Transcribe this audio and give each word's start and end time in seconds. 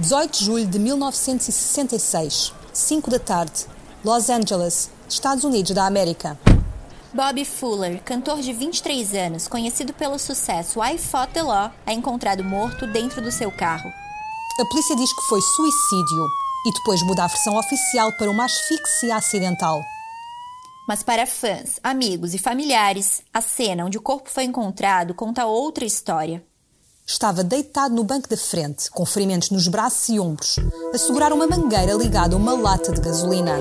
18 0.00 0.38
de 0.38 0.44
julho 0.46 0.66
de 0.66 0.78
1966, 0.78 2.54
5 2.72 3.10
da 3.10 3.18
tarde, 3.18 3.66
Los 4.02 4.30
Angeles, 4.30 4.90
Estados 5.06 5.44
Unidos 5.44 5.72
da 5.72 5.84
América. 5.84 6.38
Bobby 7.12 7.44
Fuller, 7.44 8.02
cantor 8.02 8.40
de 8.40 8.50
23 8.50 9.12
anos, 9.12 9.46
conhecido 9.46 9.92
pelo 9.92 10.18
sucesso 10.18 10.82
I 10.82 10.96
Fought 10.96 11.34
the 11.34 11.42
Law, 11.42 11.70
é 11.84 11.92
encontrado 11.92 12.42
morto 12.42 12.86
dentro 12.86 13.20
do 13.20 13.30
seu 13.30 13.52
carro. 13.52 13.90
A 14.58 14.64
polícia 14.70 14.96
diz 14.96 15.12
que 15.12 15.28
foi 15.28 15.40
suicídio 15.42 16.26
e 16.66 16.72
depois 16.72 17.02
muda 17.02 17.24
a 17.24 17.26
versão 17.26 17.56
oficial 17.58 18.10
para 18.16 18.30
uma 18.30 18.46
asfixia 18.46 19.16
acidental. 19.16 19.82
Mas 20.88 21.02
para 21.02 21.26
fãs, 21.26 21.78
amigos 21.82 22.32
e 22.32 22.38
familiares, 22.38 23.22
a 23.34 23.42
cena 23.42 23.84
onde 23.84 23.98
o 23.98 24.02
corpo 24.02 24.30
foi 24.30 24.44
encontrado 24.44 25.12
conta 25.12 25.44
outra 25.44 25.84
história. 25.84 26.42
Estava 27.12 27.42
deitado 27.42 27.92
no 27.92 28.04
banco 28.04 28.28
da 28.28 28.36
frente, 28.36 28.88
com 28.88 29.04
ferimentos 29.04 29.50
nos 29.50 29.66
braços 29.66 30.08
e 30.10 30.20
ombros, 30.20 30.60
a 30.94 30.96
segurar 30.96 31.32
uma 31.32 31.44
mangueira 31.44 31.92
ligada 31.94 32.36
a 32.36 32.38
uma 32.38 32.54
lata 32.54 32.92
de 32.92 33.00
gasolina. 33.00 33.58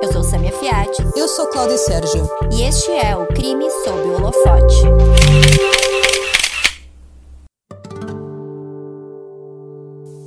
Eu 0.00 0.12
sou 0.12 0.22
Samia 0.22 0.52
Fiat. 0.52 0.92
Eu 1.16 1.26
sou 1.26 1.48
Cláudia 1.48 1.78
Sérgio. 1.78 2.30
E 2.52 2.62
este 2.62 2.92
é 2.92 3.16
o 3.16 3.26
Crime 3.26 3.68
sob 3.82 4.00
o 4.02 4.14
Holofote. 4.14 4.82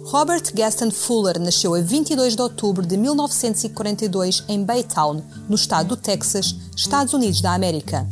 Robert 0.04 0.54
Gaston 0.54 0.92
Fuller 0.92 1.40
nasceu 1.40 1.74
a 1.74 1.80
22 1.80 2.36
de 2.36 2.42
outubro 2.42 2.86
de 2.86 2.98
1942 2.98 4.44
em 4.50 4.66
Baytown, 4.66 5.24
no 5.48 5.56
estado 5.56 5.88
do 5.88 5.98
Texas, 5.98 6.54
Estados 6.76 7.14
Unidos 7.14 7.40
da 7.40 7.54
América. 7.54 8.06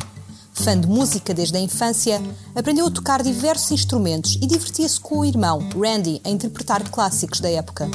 Fã 0.64 0.80
de 0.80 0.88
música 0.88 1.36
desde 1.36 1.56
a 1.56 1.60
infância, 1.60 2.20
aprendeu 2.56 2.88
a 2.88 2.92
tocar 2.92 3.22
diversos 3.22 3.72
instrumentos 3.72 4.38
e 4.42 4.48
divertia-se 4.48 5.00
com 5.00 5.20
o 5.20 5.26
irmão, 5.26 5.60
Randy, 5.70 6.20
a 6.26 6.30
interpretar 6.30 6.84
clássicos 6.90 7.40
da 7.40 7.50
época. 7.50 7.90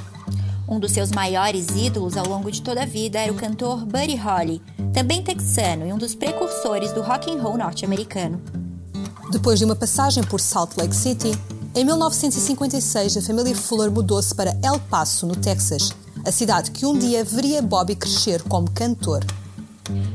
Um 0.69 0.79
dos 0.79 0.93
seus 0.93 1.11
maiores 1.11 1.67
ídolos 1.71 2.17
ao 2.17 2.27
longo 2.27 2.51
de 2.51 2.63
toda 2.63 2.85
a 2.85 2.87
vida 2.87 3.19
era 3.19 3.33
o 3.33 3.37
cantor 3.37 3.85
Buddy 3.85 4.15
Holly, 4.15 4.63
também 4.95 5.23
texano 5.23 5.87
e 5.87 5.93
um 5.93 5.99
dos 5.99 6.15
precursores 6.15 6.93
do 6.93 7.03
rock 7.03 7.31
and 7.31 7.43
roll 7.43 7.59
norte-americano. 7.59 8.41
Depois 9.33 9.59
de 9.59 9.65
uma 9.65 9.77
passagem 9.77 10.23
por 10.23 10.41
Salt 10.41 10.77
Lake 10.77 10.95
City, 10.95 11.33
em 11.75 11.85
1956 11.85 13.17
a 13.17 13.23
família 13.23 13.57
Fuller 13.57 13.91
mudou-se 13.91 14.33
para 14.35 14.57
El 14.63 14.79
Paso, 14.89 15.27
no 15.27 15.35
Texas, 15.35 15.91
a 16.25 16.31
cidade 16.31 16.71
que 16.71 16.87
um 16.87 16.97
dia 16.97 17.25
veria 17.25 17.61
Bobby 17.61 17.97
crescer 17.97 18.41
como 18.43 18.71
cantor. 18.71 19.25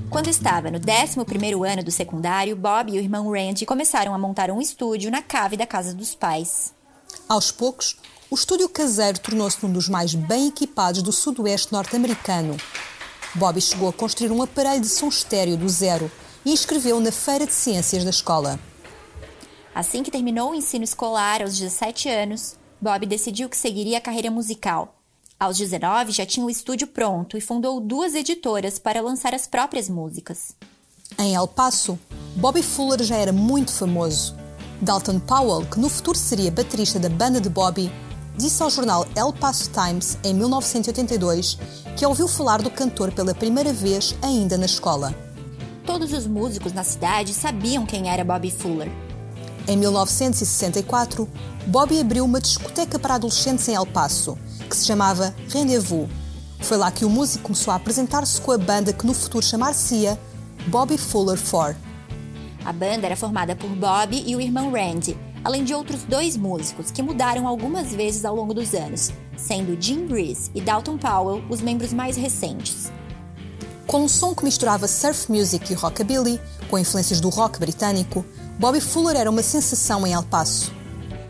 Quando 0.10 0.30
estava 0.30 0.72
no 0.72 0.80
11º 0.80 1.70
ano 1.70 1.84
do 1.84 1.92
secundário, 1.92 2.56
Bob 2.56 2.92
e 2.92 2.98
o 2.98 3.02
irmão 3.02 3.30
Randy 3.30 3.66
começaram 3.66 4.14
a 4.14 4.18
montar 4.18 4.50
um 4.50 4.62
estúdio 4.62 5.12
na 5.12 5.22
cave 5.22 5.58
da 5.58 5.68
casa 5.68 5.94
dos 5.94 6.16
pais. 6.16 6.74
Aos 7.28 7.52
poucos, 7.52 7.98
o 8.32 8.36
estúdio 8.36 8.70
caseiro 8.70 9.20
tornou-se 9.20 9.64
um 9.66 9.72
dos 9.72 9.90
mais 9.90 10.14
bem 10.14 10.48
equipados 10.48 11.02
do 11.02 11.12
sudoeste 11.12 11.74
norte-americano. 11.74 12.56
Bobby 13.36 13.62
chegou 13.62 13.90
a 13.90 13.94
construir 13.94 14.32
um 14.32 14.42
aparelho 14.42 14.82
de 14.82 14.90
som 14.90 15.08
estéreo 15.10 15.58
do 15.58 15.68
zero 15.68 16.10
e 16.46 16.52
inscreveu 16.52 17.00
na 17.00 17.12
Feira 17.12 17.46
de 17.46 17.54
Ciências 17.54 18.04
da 18.04 18.10
escola. 18.10 18.60
Assim 19.76 20.02
que 20.02 20.10
terminou 20.10 20.52
o 20.52 20.56
ensino 20.56 20.84
escolar 20.84 21.42
aos 21.42 21.58
17 21.58 22.10
anos, 22.10 22.58
Bob 22.82 23.06
decidiu 23.06 23.50
que 23.50 23.58
seguiria 23.58 23.98
a 23.98 24.02
carreira 24.02 24.32
musical 24.32 24.97
aos 25.40 25.58
19, 25.58 26.12
já 26.12 26.26
tinha 26.26 26.46
o 26.46 26.50
estúdio 26.50 26.88
pronto 26.88 27.38
e 27.38 27.42
fundou 27.42 27.80
duas 27.80 28.16
editoras 28.16 28.80
para 28.80 29.02
lançar 29.02 29.34
as 29.34 29.46
próprias 29.46 29.88
músicas. 29.88 30.56
Em 31.18 31.36
El 31.36 31.48
Paso, 31.48 31.98
Bobby 32.36 32.64
Fuller 32.64 33.04
já 33.04 33.16
era 33.16 33.32
muito 33.32 33.72
famoso. 33.72 34.36
Dalton 34.82 35.20
Powell, 35.20 35.66
que 35.66 35.80
no 35.80 35.90
futuro 35.90 36.18
seria 36.18 36.52
baterista 36.52 37.00
da 37.00 37.10
banda 37.10 37.40
de 37.42 37.50
Bobby, 37.50 37.92
disse 38.36 38.62
ao 38.62 38.70
jornal 38.70 39.08
El 39.16 39.34
Paso 39.34 39.70
Times, 39.72 40.18
em 40.24 40.34
1982, 40.34 41.58
que 41.96 42.06
ouviu 42.06 42.28
falar 42.28 42.62
do 42.62 42.70
cantor 42.70 43.12
pela 43.12 43.34
primeira 43.34 43.74
vez 43.74 44.16
ainda 44.22 44.58
na 44.58 44.66
escola. 44.66 45.16
Todos 45.86 46.14
os 46.14 46.28
músicos 46.28 46.74
na 46.74 46.84
cidade 46.84 47.34
sabiam 47.34 47.86
quem 47.86 48.10
era 48.10 48.24
Bobby 48.24 48.52
Fuller. 48.52 48.92
Em 49.68 49.76
1964, 49.76 51.28
Bobby 51.68 52.00
abriu 52.00 52.24
uma 52.24 52.40
discoteca 52.40 52.98
para 52.98 53.16
adolescentes 53.16 53.68
em 53.68 53.76
El 53.76 53.86
Paso 53.86 54.38
que 54.68 54.76
se 54.76 54.86
chamava 54.86 55.34
Rendezvous. 55.50 56.10
Foi 56.60 56.78
lá 56.78 56.92
que 56.92 57.06
o 57.06 57.10
músico 57.10 57.46
começou 57.46 57.72
a 57.72 57.78
apresentar-se 57.78 58.40
com 58.42 58.52
a 58.52 58.58
banda 58.58 58.94
que 58.94 59.06
no 59.06 59.14
futuro 59.14 59.46
chamar-se-ia 59.46 60.20
Bobby 60.68 60.98
Fuller 60.98 61.40
4. 61.40 61.76
A 62.66 62.74
banda 62.74 63.06
era 63.06 63.16
formada 63.16 63.56
por 63.56 63.70
Bobby 63.70 64.24
e 64.26 64.36
o 64.36 64.42
irmão 64.42 64.72
Randy, 64.72 65.18
além 65.44 65.64
de 65.64 65.74
outros 65.74 66.04
dois 66.04 66.36
músicos 66.36 66.92
que 66.92 67.02
mudaram 67.02 67.48
algumas 67.48 67.94
vezes 67.94 68.26
ao 68.26 68.36
longo 68.36 68.54
dos 68.54 68.74
anos, 68.74 69.12
sendo 69.38 69.80
Jim 69.80 70.06
Breeze 70.08 70.52
e 70.54 70.60
Dalton 70.60 70.98
Powell 70.98 71.44
os 71.50 71.62
membros 71.62 71.94
mais 71.94 72.18
recentes. 72.18 72.92
Com 73.86 74.04
um 74.04 74.10
som 74.10 74.36
que 74.36 74.44
misturava 74.44 74.88
surf 74.88 75.32
music 75.32 75.72
e 75.72 75.76
rockabilly, 75.76 76.42
com 76.70 76.78
influências 76.78 77.22
do 77.22 77.30
rock 77.30 77.58
britânico, 77.58 78.26
Bobby 78.60 78.82
Fuller 78.82 79.16
era 79.16 79.30
uma 79.30 79.44
sensação 79.44 80.06
em 80.08 80.14
El 80.14 80.24
Paso. 80.24 80.74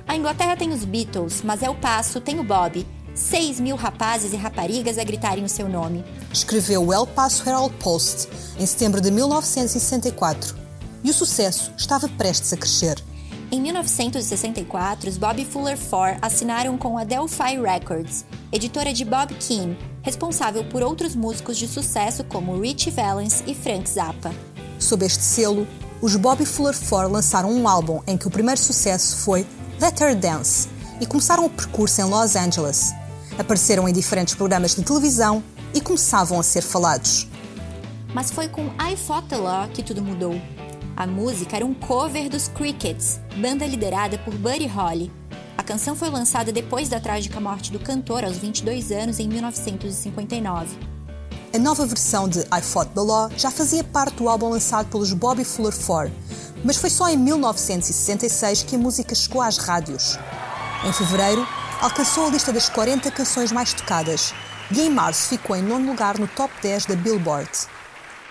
A 0.07 0.15
Inglaterra 0.15 0.55
tem 0.55 0.71
os 0.71 0.85
Beatles, 0.85 1.41
mas 1.43 1.61
El 1.61 1.75
Paso 1.75 2.21
tem 2.21 2.39
o 2.39 2.43
Bobby, 2.43 2.87
6 3.13 3.59
mil 3.59 3.75
rapazes 3.75 4.31
e 4.31 4.37
raparigas 4.37 4.97
a 4.97 5.03
gritarem 5.03 5.43
o 5.43 5.49
seu 5.49 5.67
nome. 5.67 6.05
Escreveu 6.31 6.85
o 6.85 6.93
El 6.93 7.05
Paso 7.05 7.43
Herald 7.45 7.75
Post 7.79 8.29
em 8.57 8.65
setembro 8.65 9.01
de 9.01 9.11
1964 9.11 10.55
e 11.03 11.09
o 11.09 11.13
sucesso 11.13 11.73
estava 11.77 12.07
prestes 12.07 12.53
a 12.53 12.57
crescer. 12.57 13.03
Em 13.51 13.61
1964, 13.61 15.09
os 15.09 15.17
Bobby 15.17 15.43
Fuller 15.43 15.77
Four 15.77 16.17
assinaram 16.21 16.77
com 16.77 16.97
a 16.97 17.03
Delphi 17.03 17.59
Records, 17.61 18.25
editora 18.53 18.93
de 18.93 19.03
Bob 19.03 19.33
Keane, 19.35 19.77
responsável 20.01 20.63
por 20.63 20.81
outros 20.81 21.13
músicos 21.13 21.57
de 21.57 21.67
sucesso 21.67 22.23
como 22.23 22.57
Richie 22.57 22.91
Valens 22.91 23.43
e 23.45 23.53
Frank 23.53 23.89
Zappa. 23.89 24.33
Sob 24.79 25.05
este 25.05 25.23
selo, 25.23 25.67
os 26.01 26.15
Bobby 26.15 26.45
Fuller 26.45 26.75
Four 26.75 27.11
lançaram 27.11 27.51
um 27.51 27.67
álbum 27.67 28.01
em 28.07 28.17
que 28.17 28.27
o 28.27 28.31
primeiro 28.31 28.59
sucesso 28.59 29.17
foi 29.17 29.45
Let 29.81 29.99
Her 29.99 30.15
Dance 30.15 30.69
e 31.01 31.05
começaram 31.05 31.45
o 31.45 31.49
percurso 31.49 32.01
em 32.01 32.05
Los 32.05 32.35
Angeles, 32.35 32.93
Apareceram 33.37 33.87
em 33.87 33.93
diferentes 33.93 34.33
programas 34.33 34.75
de 34.75 34.83
televisão 34.83 35.43
e 35.73 35.79
começavam 35.79 36.39
a 36.39 36.43
ser 36.43 36.61
falados. 36.61 37.27
Mas 38.13 38.31
foi 38.31 38.47
com 38.47 38.65
I 38.81 38.97
Fought 38.97 39.27
the 39.27 39.37
Law 39.37 39.67
que 39.67 39.83
tudo 39.83 40.01
mudou. 40.01 40.41
A 40.95 41.05
música 41.05 41.55
era 41.55 41.65
um 41.65 41.73
cover 41.73 42.29
dos 42.29 42.47
Crickets, 42.47 43.19
banda 43.39 43.65
liderada 43.67 44.17
por 44.19 44.33
Buddy 44.33 44.65
Holly. 44.65 45.11
A 45.55 45.61
canção 45.61 45.95
foi 45.95 46.09
lançada 46.09 46.51
depois 46.51 46.89
da 46.89 46.99
trágica 46.99 47.39
morte 47.39 47.71
do 47.71 47.79
cantor 47.79 48.23
aos 48.23 48.37
22 48.37 48.91
anos 48.91 49.19
em 49.19 49.27
1959. 49.27 50.86
A 51.57 51.59
nova 51.59 51.87
versão 51.87 52.29
de 52.29 52.41
I 52.41 52.61
Fought 52.61 52.91
the 52.93 53.01
Law 53.01 53.31
já 53.35 53.49
fazia 53.49 53.83
parte 53.83 54.17
do 54.17 54.29
álbum 54.29 54.47
lançado 54.47 54.91
pelos 54.91 55.11
Bobby 55.11 55.43
Fuller 55.43 55.73
4, 55.75 56.13
mas 56.63 56.77
foi 56.77 56.91
só 56.91 57.09
em 57.09 57.17
1966 57.17 58.61
que 58.61 58.75
a 58.75 58.77
música 58.77 59.15
chegou 59.15 59.41
às 59.41 59.57
rádios. 59.57 60.19
Em 60.87 60.93
fevereiro, 60.93 61.43
alcançou 61.81 62.27
a 62.27 62.29
lista 62.29 62.53
das 62.53 62.69
40 62.69 63.09
canções 63.09 63.51
mais 63.51 63.73
tocadas 63.73 64.35
e 64.71 64.81
em 64.81 64.89
março 64.91 65.29
ficou 65.29 65.55
em 65.55 65.63
nono 65.63 65.89
lugar 65.89 66.19
no 66.19 66.27
top 66.27 66.53
10 66.61 66.85
da 66.85 66.95
Billboard. 66.95 67.49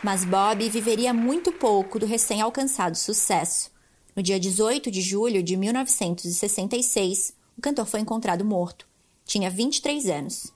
Mas 0.04 0.24
Bob 0.24 0.70
viveria 0.70 1.12
muito 1.12 1.50
pouco 1.50 1.98
do 1.98 2.06
recém-alcançado 2.06 2.96
sucesso. 2.96 3.72
No 4.14 4.22
dia 4.22 4.38
18 4.38 4.88
de 4.88 5.00
julho 5.00 5.42
de 5.42 5.56
1966, 5.56 7.34
o 7.58 7.60
cantor 7.60 7.86
foi 7.86 7.98
encontrado 7.98 8.44
morto. 8.44 8.86
Tinha 9.24 9.50
23 9.50 10.06
anos. 10.10 10.52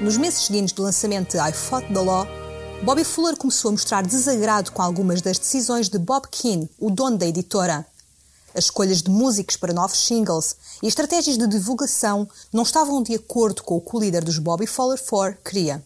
Nos 0.00 0.16
meses 0.16 0.44
seguintes 0.44 0.72
do 0.72 0.84
lançamento 0.84 1.32
de 1.32 1.38
I 1.38 1.52
Fought 1.52 1.92
the 1.92 1.98
Law, 1.98 2.24
Bobby 2.84 3.02
Fuller 3.02 3.36
começou 3.36 3.70
a 3.70 3.72
mostrar 3.72 4.06
desagrado 4.06 4.70
com 4.70 4.80
algumas 4.80 5.20
das 5.20 5.40
decisões 5.40 5.88
de 5.88 5.98
Bob 5.98 6.28
Keane, 6.30 6.70
o 6.78 6.88
dono 6.88 7.18
da 7.18 7.26
editora. 7.26 7.84
As 8.54 8.66
escolhas 8.66 9.02
de 9.02 9.10
músicos 9.10 9.56
para 9.56 9.72
novos 9.72 9.98
singles 9.98 10.56
e 10.80 10.86
estratégias 10.86 11.36
de 11.36 11.48
divulgação 11.48 12.28
não 12.52 12.62
estavam 12.62 13.02
de 13.02 13.12
acordo 13.12 13.64
com 13.64 13.76
o 13.76 13.80
que 13.80 13.96
o 13.96 13.98
líder 13.98 14.22
dos 14.22 14.38
Bobby 14.38 14.68
Fuller 14.68 15.02
4 15.04 15.42
queria. 15.44 15.84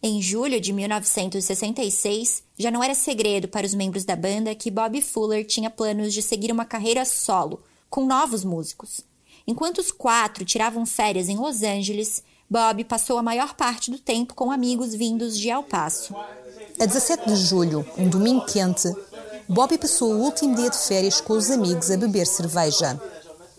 Em 0.00 0.22
julho 0.22 0.60
de 0.60 0.72
1966, 0.72 2.44
já 2.56 2.70
não 2.70 2.84
era 2.84 2.94
segredo 2.94 3.48
para 3.48 3.66
os 3.66 3.74
membros 3.74 4.04
da 4.04 4.14
banda 4.14 4.54
que 4.54 4.70
Bobby 4.70 5.02
Fuller 5.02 5.44
tinha 5.44 5.68
planos 5.68 6.14
de 6.14 6.22
seguir 6.22 6.52
uma 6.52 6.64
carreira 6.64 7.04
solo, 7.04 7.60
com 7.90 8.06
novos 8.06 8.44
músicos. 8.44 9.00
Enquanto 9.44 9.78
os 9.78 9.90
quatro 9.90 10.44
tiravam 10.44 10.86
férias 10.86 11.28
em 11.28 11.36
Los 11.36 11.64
Angeles, 11.64 12.22
Bob 12.50 12.82
passou 12.82 13.16
a 13.16 13.22
maior 13.22 13.54
parte 13.54 13.92
do 13.92 13.98
tempo 13.98 14.34
com 14.34 14.50
amigos 14.50 14.92
vindos 14.92 15.38
de 15.38 15.48
El 15.48 15.62
Paso. 15.62 16.12
A 16.80 16.84
17 16.84 17.24
de 17.28 17.36
julho, 17.36 17.86
um 17.96 18.08
domingo 18.08 18.44
quente, 18.44 18.92
Bobby 19.48 19.78
passou 19.78 20.12
o 20.14 20.18
último 20.18 20.56
dia 20.56 20.68
de 20.68 20.76
férias 20.76 21.20
com 21.20 21.34
os 21.34 21.48
amigos 21.48 21.92
a 21.92 21.96
beber 21.96 22.26
cerveja. 22.26 23.00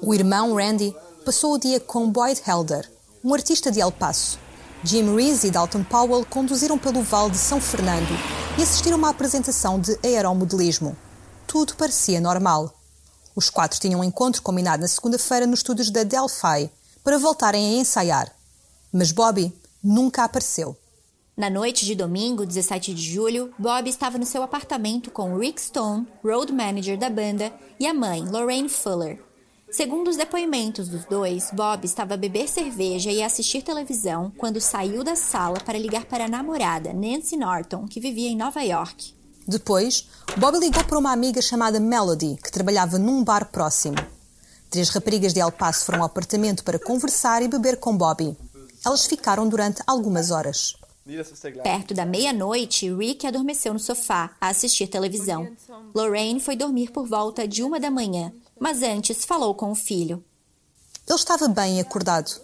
O 0.02 0.14
irmão 0.14 0.56
Randy 0.56 0.94
passou 1.24 1.54
o 1.54 1.58
dia 1.58 1.80
com 1.80 2.12
Boyd 2.12 2.42
Helder, 2.46 2.92
um 3.24 3.34
artista 3.34 3.72
de 3.72 3.80
El 3.80 3.94
Paso. 3.94 4.38
Jim 4.84 5.16
Reese 5.16 5.48
e 5.48 5.52
Dalton 5.52 5.86
Powell 5.86 6.26
conduziram 6.26 6.78
pelo 6.78 7.02
Vale 7.02 7.32
de 7.32 7.38
São 7.38 7.62
Fernando 7.62 8.12
e 8.58 8.62
assistiram 8.62 8.96
a 8.96 8.98
uma 8.98 9.10
apresentação 9.12 9.80
de 9.80 9.98
aeromodelismo. 10.04 10.98
Tudo 11.48 11.78
parecia 11.78 12.20
normal. 12.20 12.74
Os 13.34 13.50
quatro 13.50 13.80
tinham 13.80 14.02
um 14.02 14.04
encontro 14.04 14.42
combinado 14.42 14.82
na 14.82 14.90
segunda-feira 14.90 15.48
nos 15.48 15.60
estúdios 15.60 15.90
da 15.90 16.04
Delphi 16.04 16.70
para 17.02 17.18
voltarem 17.18 17.78
a 17.78 17.80
ensaiar. 17.80 18.41
Mas 18.92 19.12
Bobby 19.12 19.54
nunca 19.84 20.24
apareceu. 20.24 20.76
Na 21.36 21.50
noite 21.50 21.86
de 21.86 21.96
domingo, 21.96 22.46
17 22.46 22.94
de 22.94 23.02
julho, 23.02 23.54
Bob 23.58 23.90
estava 23.90 24.18
no 24.18 24.26
seu 24.26 24.44
apartamento 24.44 25.10
com 25.10 25.38
Rick 25.38 25.62
Stone, 25.62 26.06
road 26.24 26.52
manager 26.52 26.98
da 26.98 27.10
banda, 27.10 27.52
e 27.80 27.88
a 27.88 27.94
mãe, 27.94 28.24
Lorraine 28.24 28.70
Fuller. 28.70 29.24
Segundo 29.72 30.10
os 30.10 30.18
depoimentos 30.18 30.90
dos 30.90 31.06
dois, 31.06 31.50
Bob 31.54 31.86
estava 31.86 32.16
a 32.16 32.18
beber 32.18 32.50
cerveja 32.50 33.10
e 33.10 33.24
a 33.24 33.28
assistir 33.28 33.62
televisão 33.62 34.32
quando 34.38 34.60
saiu 34.60 35.02
da 35.02 35.16
sala 35.16 35.62
para 35.62 35.80
ligar 35.80 36.04
para 36.04 36.26
a 36.26 36.30
namorada, 36.30 36.92
Nancy 36.92 37.38
Norton, 37.38 37.88
que 37.88 38.02
vivia 38.02 38.30
em 38.30 38.36
Nova 38.36 38.62
York. 38.62 39.14
Depois, 39.48 40.10
Bob 40.38 40.60
ligou 40.60 40.84
para 40.84 41.00
uma 41.00 41.14
amiga 41.14 41.42
chamada 41.42 41.80
Melody, 41.80 42.38
que 42.44 42.52
trabalhava 42.52 43.00
num 43.00 43.24
bar 43.24 43.50
próximo. 43.50 43.96
Três 44.70 44.90
raparigas 44.90 45.34
de 45.34 45.40
El 45.40 45.52
Paso 45.52 45.86
foram 45.86 46.00
ao 46.00 46.06
apartamento 46.06 46.64
para 46.66 46.78
conversar 46.78 47.42
e 47.42 47.48
beber 47.48 47.78
com 47.78 47.96
Bobby. 47.96 48.38
Elas 48.86 49.06
ficaram 49.06 49.48
durante 49.48 49.82
algumas 49.86 50.32
horas. 50.32 50.76
Perto 51.64 51.94
da 51.94 52.06
meia-noite, 52.06 52.94
Rick 52.94 53.26
adormeceu 53.26 53.74
no 53.74 53.80
sofá 53.80 54.32
a 54.40 54.50
assistir 54.50 54.88
televisão. 54.88 55.48
Lorraine 55.94 56.40
foi 56.40 56.56
dormir 56.56 56.92
por 56.92 57.08
volta 57.08 57.48
de 57.48 57.64
uma 57.64 57.80
da 57.80 57.90
manhã, 57.90 58.32
mas 58.60 58.84
antes 58.84 59.26
falou 59.26 59.56
com 59.56 59.72
o 59.72 59.76
filho. 59.76 60.24
Ele 61.08 61.18
estava 61.18 61.48
bem 61.48 61.80
acordado. 61.80 62.40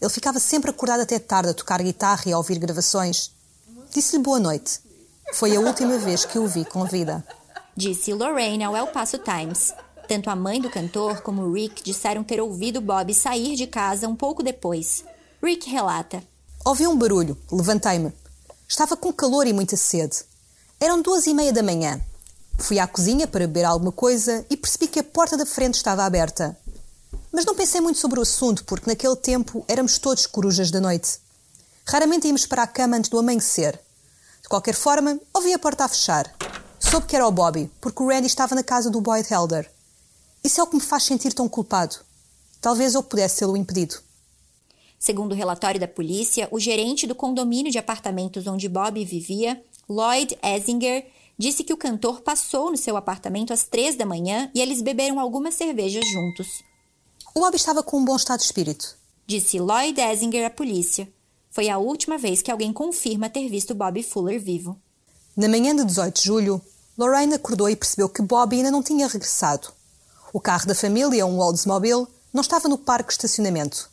Ele 0.00 0.10
ficava 0.10 0.38
sempre 0.38 0.70
acordado 0.70 1.00
até 1.00 1.18
tarde 1.18 1.50
a 1.50 1.54
tocar 1.54 1.82
guitarra 1.82 2.22
e 2.26 2.32
a 2.32 2.38
ouvir 2.38 2.58
gravações. 2.58 3.32
Disse-lhe 3.92 4.22
boa 4.22 4.38
noite. 4.38 4.80
Foi 5.34 5.56
a 5.56 5.60
última 5.60 5.98
vez 5.98 6.24
que 6.24 6.38
o 6.38 6.46
vi 6.46 6.64
com 6.64 6.84
vida. 6.84 7.26
Disse 7.76 8.12
Lorraine 8.12 8.64
ao 8.64 8.76
El 8.76 8.86
Paso 8.88 9.18
Times. 9.18 9.74
Tanto 10.08 10.30
a 10.30 10.36
mãe 10.36 10.60
do 10.60 10.70
cantor 10.70 11.20
como 11.22 11.52
Rick 11.52 11.82
disseram 11.82 12.22
ter 12.22 12.40
ouvido 12.40 12.80
Bob 12.80 13.12
sair 13.12 13.56
de 13.56 13.66
casa 13.66 14.08
um 14.08 14.14
pouco 14.14 14.42
depois. 14.42 15.04
Rick 15.42 15.68
relata. 15.70 16.22
Ouvi 16.64 16.86
um 16.86 16.96
barulho, 16.96 17.36
levantei-me. 17.52 18.12
Estava 18.66 18.96
com 18.96 19.12
calor 19.12 19.46
e 19.46 19.52
muita 19.52 19.76
sede. 19.76 20.24
Eram 20.80 21.02
duas 21.02 21.26
e 21.26 21.34
meia 21.34 21.52
da 21.52 21.62
manhã. 21.62 22.00
Fui 22.58 22.78
à 22.78 22.86
cozinha 22.86 23.26
para 23.26 23.46
beber 23.46 23.64
alguma 23.64 23.92
coisa 23.92 24.44
e 24.48 24.56
percebi 24.56 24.88
que 24.88 24.98
a 24.98 25.04
porta 25.04 25.36
da 25.36 25.44
frente 25.44 25.74
estava 25.74 26.04
aberta. 26.04 26.58
Mas 27.30 27.44
não 27.44 27.54
pensei 27.54 27.80
muito 27.82 27.98
sobre 27.98 28.18
o 28.18 28.22
assunto, 28.22 28.64
porque 28.64 28.88
naquele 28.88 29.14
tempo 29.14 29.62
éramos 29.68 29.98
todos 29.98 30.26
corujas 30.26 30.70
da 30.70 30.80
noite. 30.80 31.18
Raramente 31.86 32.26
íamos 32.26 32.46
para 32.46 32.62
a 32.62 32.66
cama 32.66 32.96
antes 32.96 33.10
do 33.10 33.18
amanhecer. 33.18 33.78
De 34.42 34.48
qualquer 34.48 34.74
forma, 34.74 35.20
ouvi 35.34 35.52
a 35.52 35.58
porta 35.58 35.84
a 35.84 35.88
fechar. 35.88 36.34
Soube 36.80 37.06
que 37.06 37.14
era 37.14 37.26
o 37.26 37.32
Bobby, 37.32 37.70
porque 37.80 38.02
o 38.02 38.08
Randy 38.08 38.26
estava 38.26 38.54
na 38.54 38.62
casa 38.62 38.90
do 38.90 39.02
Boyd 39.02 39.30
Helder. 39.32 39.70
Isso 40.42 40.60
é 40.60 40.64
o 40.64 40.66
que 40.66 40.76
me 40.76 40.82
faz 40.82 41.02
sentir 41.02 41.34
tão 41.34 41.48
culpado. 41.48 41.96
Talvez 42.60 42.94
eu 42.94 43.02
pudesse 43.02 43.36
tê-lo 43.36 43.56
impedido. 43.56 44.05
Segundo 44.98 45.32
o 45.32 45.34
relatório 45.34 45.80
da 45.80 45.88
polícia, 45.88 46.48
o 46.50 46.58
gerente 46.58 47.06
do 47.06 47.14
condomínio 47.14 47.70
de 47.70 47.78
apartamentos 47.78 48.46
onde 48.46 48.68
Bob 48.68 49.04
vivia, 49.04 49.62
Lloyd 49.88 50.36
Essinger, 50.42 51.06
disse 51.38 51.62
que 51.62 51.72
o 51.72 51.76
cantor 51.76 52.22
passou 52.22 52.70
no 52.70 52.76
seu 52.76 52.96
apartamento 52.96 53.52
às 53.52 53.64
três 53.64 53.96
da 53.96 54.06
manhã 54.06 54.50
e 54.54 54.60
eles 54.60 54.80
beberam 54.80 55.20
algumas 55.20 55.54
cervejas 55.54 56.04
juntos. 56.08 56.62
O 57.34 57.40
Bob 57.40 57.54
estava 57.54 57.82
com 57.82 57.98
um 57.98 58.04
bom 58.04 58.16
estado 58.16 58.40
de 58.40 58.46
espírito, 58.46 58.96
disse 59.26 59.58
Lloyd 59.58 60.00
Essinger 60.00 60.46
à 60.46 60.50
polícia. 60.50 61.08
Foi 61.50 61.68
a 61.68 61.78
última 61.78 62.18
vez 62.18 62.42
que 62.42 62.50
alguém 62.50 62.72
confirma 62.72 63.30
ter 63.30 63.48
visto 63.48 63.74
Bob 63.74 64.02
Fuller 64.02 64.40
vivo. 64.40 64.76
Na 65.36 65.48
manhã 65.48 65.76
de 65.76 65.84
18 65.84 66.14
de 66.14 66.24
julho, 66.24 66.62
Lorraine 66.96 67.34
acordou 67.34 67.68
e 67.68 67.76
percebeu 67.76 68.08
que 68.08 68.22
Bob 68.22 68.56
ainda 68.56 68.70
não 68.70 68.82
tinha 68.82 69.06
regressado. 69.06 69.68
O 70.32 70.40
carro 70.40 70.66
da 70.66 70.74
família, 70.74 71.26
um 71.26 71.38
Oldsmobile, 71.38 72.06
não 72.32 72.40
estava 72.40 72.68
no 72.68 72.78
parque 72.78 73.08
de 73.08 73.14
estacionamento. 73.14 73.90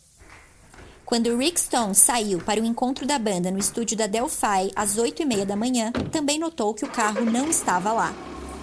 Quando 1.04 1.36
Rick 1.36 1.60
Stone 1.60 1.94
saiu 1.94 2.38
para 2.40 2.60
o 2.60 2.64
encontro 2.64 3.06
da 3.06 3.18
banda 3.18 3.50
no 3.50 3.58
estúdio 3.58 3.94
da 3.94 4.06
Delphi 4.06 4.72
às 4.74 4.96
8 4.96 5.20
e 5.20 5.24
meia 5.26 5.44
da 5.44 5.54
manhã, 5.54 5.92
também 6.10 6.38
notou 6.38 6.72
que 6.72 6.84
o 6.84 6.90
carro 6.90 7.26
não 7.26 7.50
estava 7.50 7.92
lá. 7.92 8.14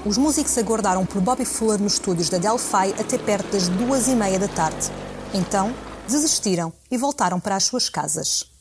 Os 0.04 0.18
músicos 0.18 0.58
aguardaram 0.58 1.06
por 1.06 1.22
Bobby 1.22 1.46
Fuller 1.46 1.80
nos 1.80 1.94
estúdios 1.94 2.30
da 2.30 2.40
Delphi 2.40 3.00
até 3.00 3.20
perto 3.20 3.52
das 3.52 3.68
duas 3.70 4.08
e 4.08 4.16
meia 4.16 4.40
da 4.40 4.48
tarde. 4.48 4.90
Então, 5.36 5.72
desistiram 6.08 6.74
e 6.90 6.98
voltaram 6.98 7.40
para 7.40 7.56
as 7.56 7.66
suas 7.66 7.90
casas. 7.90 8.52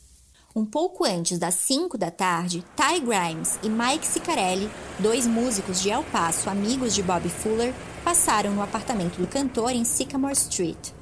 Um 0.55 0.63
pouco 0.63 1.03
antes 1.03 1.39
das 1.39 1.55
5 1.55 1.97
da 1.97 2.11
tarde, 2.11 2.63
Ty 2.75 2.99
Grimes 2.99 3.57
e 3.63 3.69
Mike 3.69 4.05
Sicarelli, 4.05 4.69
dois 4.99 5.25
músicos 5.25 5.81
de 5.81 5.89
El 5.89 6.03
Paso 6.03 6.51
amigos 6.51 6.93
de 6.93 7.01
Bobby 7.01 7.29
Fuller, 7.29 7.73
passaram 8.03 8.51
no 8.51 8.61
apartamento 8.61 9.17
do 9.17 9.25
cantor 9.25 9.71
em 9.71 9.83
Sycamore 9.83 10.33
Street. 10.33 11.00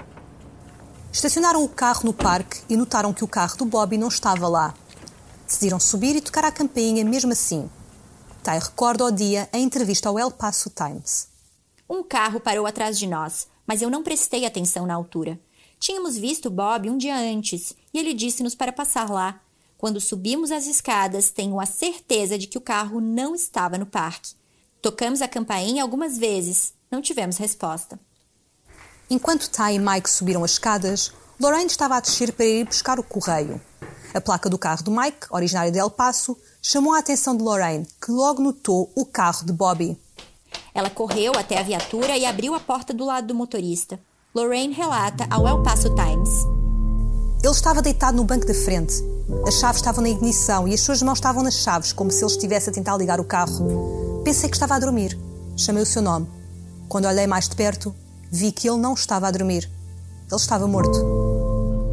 Estacionaram 1.12 1.64
o 1.64 1.68
carro 1.68 2.02
no 2.06 2.14
parque 2.14 2.62
e 2.70 2.78
notaram 2.78 3.12
que 3.12 3.24
o 3.24 3.28
carro 3.28 3.58
do 3.58 3.66
Bobby 3.66 3.98
não 3.98 4.10
estava 4.10 4.48
lá. 4.48 4.76
Decidiram 5.46 5.80
subir 5.80 6.16
e 6.16 6.22
tocar 6.22 6.46
a 6.46 6.52
campainha 6.52 7.04
mesmo 7.04 7.32
assim. 7.32 7.68
Tai 8.44 8.60
recorda 8.60 9.04
ao 9.04 9.12
dia 9.12 9.50
a 9.52 9.58
entrevista 9.58 10.08
ao 10.08 10.20
El 10.20 10.30
Paso 10.30 10.70
Times. 10.70 11.28
Um 11.90 12.04
carro 12.04 12.40
parou 12.40 12.68
atrás 12.68 13.00
de 13.00 13.08
nós, 13.08 13.48
mas 13.66 13.82
eu 13.82 13.90
não 13.90 14.04
prestei 14.04 14.46
atenção 14.46 14.86
na 14.86 14.94
altura. 14.94 15.40
Tínhamos 15.80 16.16
visto 16.16 16.52
Bob 16.52 16.88
um 16.88 16.98
dia 16.98 17.18
antes 17.18 17.74
e 17.92 17.98
ele 17.98 18.14
disse-nos 18.14 18.54
para 18.54 18.72
passar 18.72 19.10
lá. 19.10 19.42
Quando 19.80 20.00
subimos 20.00 20.52
as 20.52 20.68
escadas, 20.68 21.32
tenho 21.32 21.60
a 21.60 21.66
certeza 21.66 22.38
de 22.38 22.46
que 22.46 22.58
o 22.58 22.62
carro 22.62 23.02
não 23.02 23.34
estava 23.34 23.80
no 23.80 23.86
parque. 23.86 24.36
Tocamos 24.80 25.24
a 25.24 25.28
campainha 25.28 25.82
algumas 25.82 26.20
vezes, 26.20 26.74
não 26.92 27.02
tivemos 27.02 27.38
resposta. 27.38 28.00
Enquanto 29.12 29.50
Ty 29.50 29.74
e 29.74 29.80
Mike 29.80 30.08
subiram 30.08 30.44
as 30.44 30.52
escadas, 30.52 31.12
Lorraine 31.40 31.66
estava 31.66 31.96
a 31.96 32.00
descer 32.00 32.32
para 32.32 32.46
ir 32.46 32.66
buscar 32.66 33.00
o 33.00 33.04
correio. 33.04 33.60
A 34.14 34.22
placa 34.22 34.48
do 34.48 34.58
carro 34.58 34.84
do 34.84 34.92
Mike, 34.92 35.26
originário 35.32 35.72
de 35.72 35.80
El 35.80 35.90
Paso, 35.90 36.38
chamou 36.62 36.94
a 36.94 37.00
atenção 37.00 37.36
de 37.36 37.44
Lorraine, 37.44 37.88
que 38.00 38.12
logo 38.12 38.40
notou 38.40 38.92
o 38.96 39.06
carro 39.06 39.44
de 39.44 39.52
Bobby. 39.52 40.00
Ela 40.76 40.92
correu 40.92 41.32
até 41.36 41.58
a 41.58 41.64
viatura 41.64 42.16
e 42.18 42.26
abriu 42.26 42.54
a 42.54 42.60
porta 42.60 42.94
do 42.94 43.04
lado 43.04 43.28
do 43.28 43.36
motorista. 43.36 44.00
Lorraine 44.36 44.76
relata 44.76 45.26
ao 45.32 45.48
El 45.48 45.64
Paso 45.64 45.90
Times. 45.96 46.30
Ele 47.42 47.52
estava 47.52 47.82
deitado 47.82 48.16
no 48.16 48.26
banco 48.26 48.46
da 48.46 48.54
frente. 48.54 48.94
As 49.48 49.56
chaves 49.56 49.78
estavam 49.78 50.04
na 50.04 50.10
ignição 50.10 50.68
e 50.68 50.74
as 50.76 50.82
suas 50.82 51.02
mãos 51.02 51.18
estavam 51.18 51.42
nas 51.42 51.56
chaves, 51.56 51.92
como 51.92 52.12
se 52.12 52.24
ele 52.24 52.32
estivesse 52.32 52.70
a 52.70 52.74
tentar 52.74 52.96
ligar 52.96 53.20
o 53.20 53.24
carro. 53.24 54.22
Pensei 54.24 54.50
que 54.50 54.56
estava 54.56 54.76
a 54.76 54.80
dormir. 54.80 55.18
Chamei 55.58 55.82
o 55.82 55.86
seu 55.86 56.02
nome. 56.02 56.28
Quando 56.88 57.06
olhei 57.06 57.26
mais 57.26 57.50
de 57.50 57.56
perto, 57.56 57.96
vi 58.32 58.52
que 58.52 58.70
ele 58.70 58.78
não 58.78 58.94
estava 58.94 59.28
a 59.28 59.32
dormir. 59.32 59.70
Ele 60.28 60.36
estava 60.36 60.68
morto. 60.68 60.98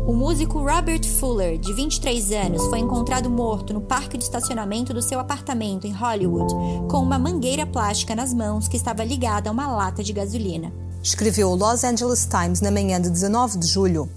O 0.07 0.13
músico 0.13 0.61
Robert 0.61 1.05
Fuller, 1.19 1.59
de 1.59 1.73
23 1.73 2.31
anos, 2.31 2.65
foi 2.67 2.79
encontrado 2.79 3.29
morto 3.29 3.75
no 3.75 3.81
parque 3.81 4.17
de 4.17 4.23
estacionamento 4.23 4.95
do 4.95 5.03
seu 5.03 5.19
apartamento 5.19 5.87
em 5.87 5.93
Hollywood, 5.93 6.55
com 6.89 6.99
uma 6.99 7.19
mangueira 7.19 7.67
plástica 7.67 8.15
nas 8.15 8.33
mãos 8.33 8.69
que 8.69 8.77
estava 8.77 9.03
ligada 9.03 9.51
a 9.51 9.53
uma 9.53 9.67
lata 9.67 10.05
de 10.05 10.13
gasolina. 10.13 10.73
Escreveu 11.03 11.51
o 11.51 11.57
Los 11.57 11.83
Angeles 11.83 12.27
Times 12.27 12.61
na 12.61 12.71
manhã 12.71 13.01
de 13.01 13.11
19 13.11 13.59
de 13.59 13.67
julho. 13.67 14.09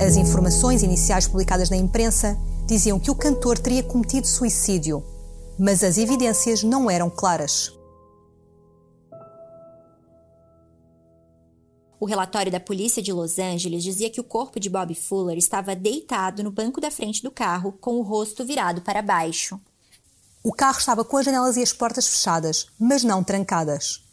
As 0.00 0.16
informações 0.16 0.82
iniciais 0.82 1.26
publicadas 1.26 1.68
na 1.68 1.76
imprensa 1.76 2.38
diziam 2.66 2.98
que 2.98 3.10
o 3.10 3.14
cantor 3.14 3.58
teria 3.58 3.82
cometido 3.82 4.26
suicídio, 4.26 5.02
mas 5.58 5.84
as 5.84 5.98
evidências 5.98 6.62
não 6.62 6.90
eram 6.90 7.10
claras. 7.10 7.77
O 12.00 12.06
relatório 12.06 12.52
da 12.52 12.60
polícia 12.60 13.02
de 13.02 13.12
Los 13.12 13.38
Angeles 13.38 13.82
dizia 13.82 14.08
que 14.08 14.20
o 14.20 14.24
corpo 14.24 14.60
de 14.60 14.70
Bob 14.70 14.94
Fuller 14.94 15.36
estava 15.36 15.74
deitado 15.74 16.44
no 16.44 16.50
banco 16.50 16.80
da 16.80 16.90
frente 16.90 17.22
do 17.22 17.30
carro, 17.30 17.72
com 17.72 17.96
o 17.96 18.02
rosto 18.02 18.44
virado 18.44 18.80
para 18.82 19.02
baixo. 19.02 19.60
O 20.42 20.52
carro 20.52 20.78
estava 20.78 21.04
com 21.04 21.16
as 21.16 21.24
janelas 21.24 21.56
e 21.56 21.62
as 21.62 21.72
portas 21.72 22.06
fechadas, 22.06 22.66
mas 22.78 23.02
não 23.02 23.24
trancadas. 23.24 24.04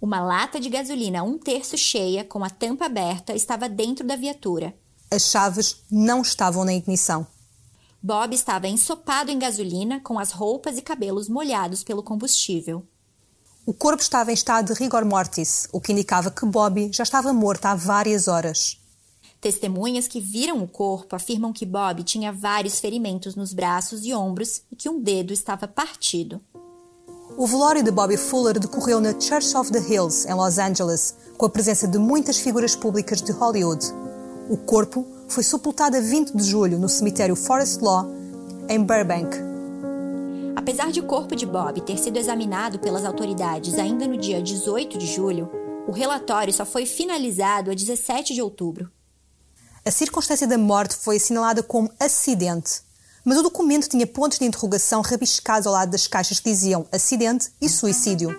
Uma 0.00 0.20
lata 0.20 0.58
de 0.58 0.68
gasolina 0.68 1.22
um 1.22 1.38
terço 1.38 1.78
cheia, 1.78 2.24
com 2.24 2.42
a 2.42 2.50
tampa 2.50 2.86
aberta, 2.86 3.32
estava 3.32 3.68
dentro 3.68 4.04
da 4.04 4.16
viatura. 4.16 4.74
As 5.10 5.22
chaves 5.22 5.82
não 5.90 6.22
estavam 6.22 6.64
na 6.64 6.74
ignição. 6.74 7.26
Bob 8.02 8.34
estava 8.34 8.68
ensopado 8.68 9.30
em 9.30 9.38
gasolina, 9.38 10.00
com 10.00 10.18
as 10.18 10.32
roupas 10.32 10.76
e 10.76 10.82
cabelos 10.82 11.28
molhados 11.28 11.82
pelo 11.82 12.02
combustível. 12.02 12.84
O 13.68 13.74
corpo 13.74 14.00
estava 14.00 14.30
em 14.30 14.34
estado 14.34 14.72
de 14.72 14.80
rigor 14.80 15.04
mortis, 15.04 15.68
o 15.70 15.78
que 15.78 15.92
indicava 15.92 16.30
que 16.30 16.46
Bobby 16.46 16.90
já 16.90 17.02
estava 17.02 17.34
morto 17.34 17.66
há 17.66 17.74
várias 17.74 18.26
horas. 18.26 18.80
Testemunhas 19.42 20.08
que 20.08 20.22
viram 20.22 20.62
o 20.62 20.66
corpo 20.66 21.14
afirmam 21.14 21.52
que 21.52 21.66
Bob 21.66 22.02
tinha 22.02 22.32
vários 22.32 22.80
ferimentos 22.80 23.36
nos 23.36 23.52
braços 23.52 24.06
e 24.06 24.14
ombros 24.14 24.62
e 24.72 24.74
que 24.74 24.88
um 24.88 24.98
dedo 24.98 25.34
estava 25.34 25.68
partido. 25.68 26.40
O 27.36 27.46
velório 27.46 27.82
de 27.82 27.90
Bobby 27.90 28.16
Fuller 28.16 28.58
decorreu 28.58 29.02
na 29.02 29.10
Church 29.20 29.54
of 29.54 29.70
the 29.70 29.80
Hills, 29.80 30.26
em 30.26 30.32
Los 30.32 30.56
Angeles, 30.56 31.14
com 31.36 31.44
a 31.44 31.50
presença 31.50 31.86
de 31.86 31.98
muitas 31.98 32.38
figuras 32.38 32.74
públicas 32.74 33.20
de 33.20 33.32
Hollywood. 33.32 33.84
O 34.48 34.56
corpo 34.56 35.06
foi 35.28 35.42
sepultado 35.42 35.94
a 35.94 36.00
20 36.00 36.34
de 36.34 36.42
julho 36.42 36.78
no 36.78 36.88
cemitério 36.88 37.36
Forest 37.36 37.84
Law, 37.84 38.06
em 38.66 38.82
Burbank, 38.82 39.47
Apesar 40.68 40.92
de 40.92 41.00
o 41.00 41.04
corpo 41.04 41.34
de 41.34 41.46
Bob 41.46 41.80
ter 41.80 41.96
sido 41.96 42.18
examinado 42.18 42.78
pelas 42.78 43.02
autoridades 43.06 43.78
ainda 43.78 44.06
no 44.06 44.18
dia 44.18 44.42
18 44.42 44.98
de 44.98 45.06
julho, 45.06 45.50
O 45.88 45.92
relatório 45.92 46.52
só 46.52 46.66
foi 46.66 46.84
finalizado 46.84 47.70
a 47.70 47.74
17 47.74 48.34
de 48.34 48.42
outubro. 48.42 48.92
A 49.82 49.90
circunstância 49.90 50.46
da 50.46 50.58
morte 50.58 50.94
foi 50.94 51.16
assinalada 51.16 51.62
como 51.62 51.90
acidente, 51.98 52.82
mas 53.24 53.38
o 53.38 53.42
documento 53.42 53.88
tinha 53.88 54.06
pontos 54.06 54.38
de 54.38 54.44
interrogação 54.44 55.00
rabiscados 55.00 55.66
ao 55.66 55.72
lado 55.72 55.90
das 55.90 56.06
caixas 56.06 56.38
que 56.38 56.50
diziam 56.50 56.86
acidente 56.92 57.50
e 57.58 57.70
suicídio. 57.70 58.38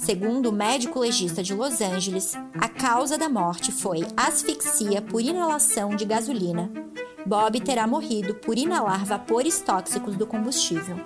Segundo 0.00 0.46
o 0.46 0.52
médico 0.52 0.98
legista 0.98 1.40
de 1.40 1.54
Los 1.54 1.80
Angeles, 1.80 2.32
a 2.60 2.68
causa 2.68 3.16
da 3.16 3.28
morte 3.28 3.70
foi 3.70 4.04
asfixia 4.16 5.00
por 5.00 5.20
inalação 5.20 5.94
de 5.94 6.04
gasolina. 6.04 6.68
Bob 7.24 7.60
terá 7.60 7.86
morrido 7.86 8.34
por 8.34 8.58
inalar 8.58 9.06
vapores 9.06 9.60
tóxicos 9.60 10.16
do 10.16 10.26
combustível. 10.26 10.96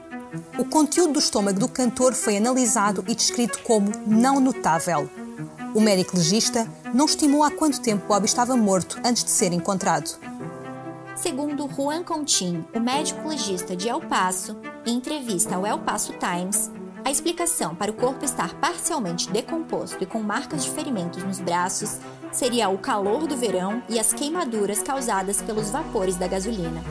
O 0.58 0.64
conteúdo 0.64 1.14
do 1.14 1.18
estômago 1.18 1.58
do 1.58 1.68
cantor 1.68 2.14
foi 2.14 2.36
analisado 2.36 3.04
e 3.06 3.14
descrito 3.14 3.62
como 3.62 3.90
não 4.06 4.40
notável. 4.40 5.10
O 5.74 5.80
médico 5.80 6.16
legista 6.16 6.66
não 6.94 7.06
estimou 7.06 7.42
há 7.42 7.50
quanto 7.50 7.80
tempo 7.80 8.06
Bob 8.06 8.24
estava 8.24 8.56
morto 8.56 8.98
antes 9.04 9.24
de 9.24 9.30
ser 9.30 9.52
encontrado. 9.52 10.18
Segundo 11.16 11.68
Juan 11.68 12.02
Contin, 12.02 12.64
o 12.74 12.80
médico 12.80 13.28
legista 13.28 13.76
de 13.76 13.88
El 13.88 14.00
Paso, 14.00 14.56
em 14.86 14.96
entrevista 14.96 15.54
ao 15.54 15.66
El 15.66 15.78
Paso 15.78 16.12
Times, 16.14 16.70
a 17.04 17.10
explicação 17.10 17.74
para 17.74 17.90
o 17.90 17.94
corpo 17.94 18.24
estar 18.24 18.54
parcialmente 18.54 19.30
decomposto 19.30 20.02
e 20.02 20.06
com 20.06 20.20
marcas 20.22 20.64
de 20.64 20.70
ferimentos 20.70 21.22
nos 21.22 21.40
braços 21.40 21.98
seria 22.30 22.68
o 22.68 22.78
calor 22.78 23.26
do 23.26 23.36
verão 23.36 23.82
e 23.88 23.98
as 23.98 24.12
queimaduras 24.12 24.82
causadas 24.82 25.42
pelos 25.42 25.70
vapores 25.70 26.16
da 26.16 26.28
gasolina. 26.28 26.82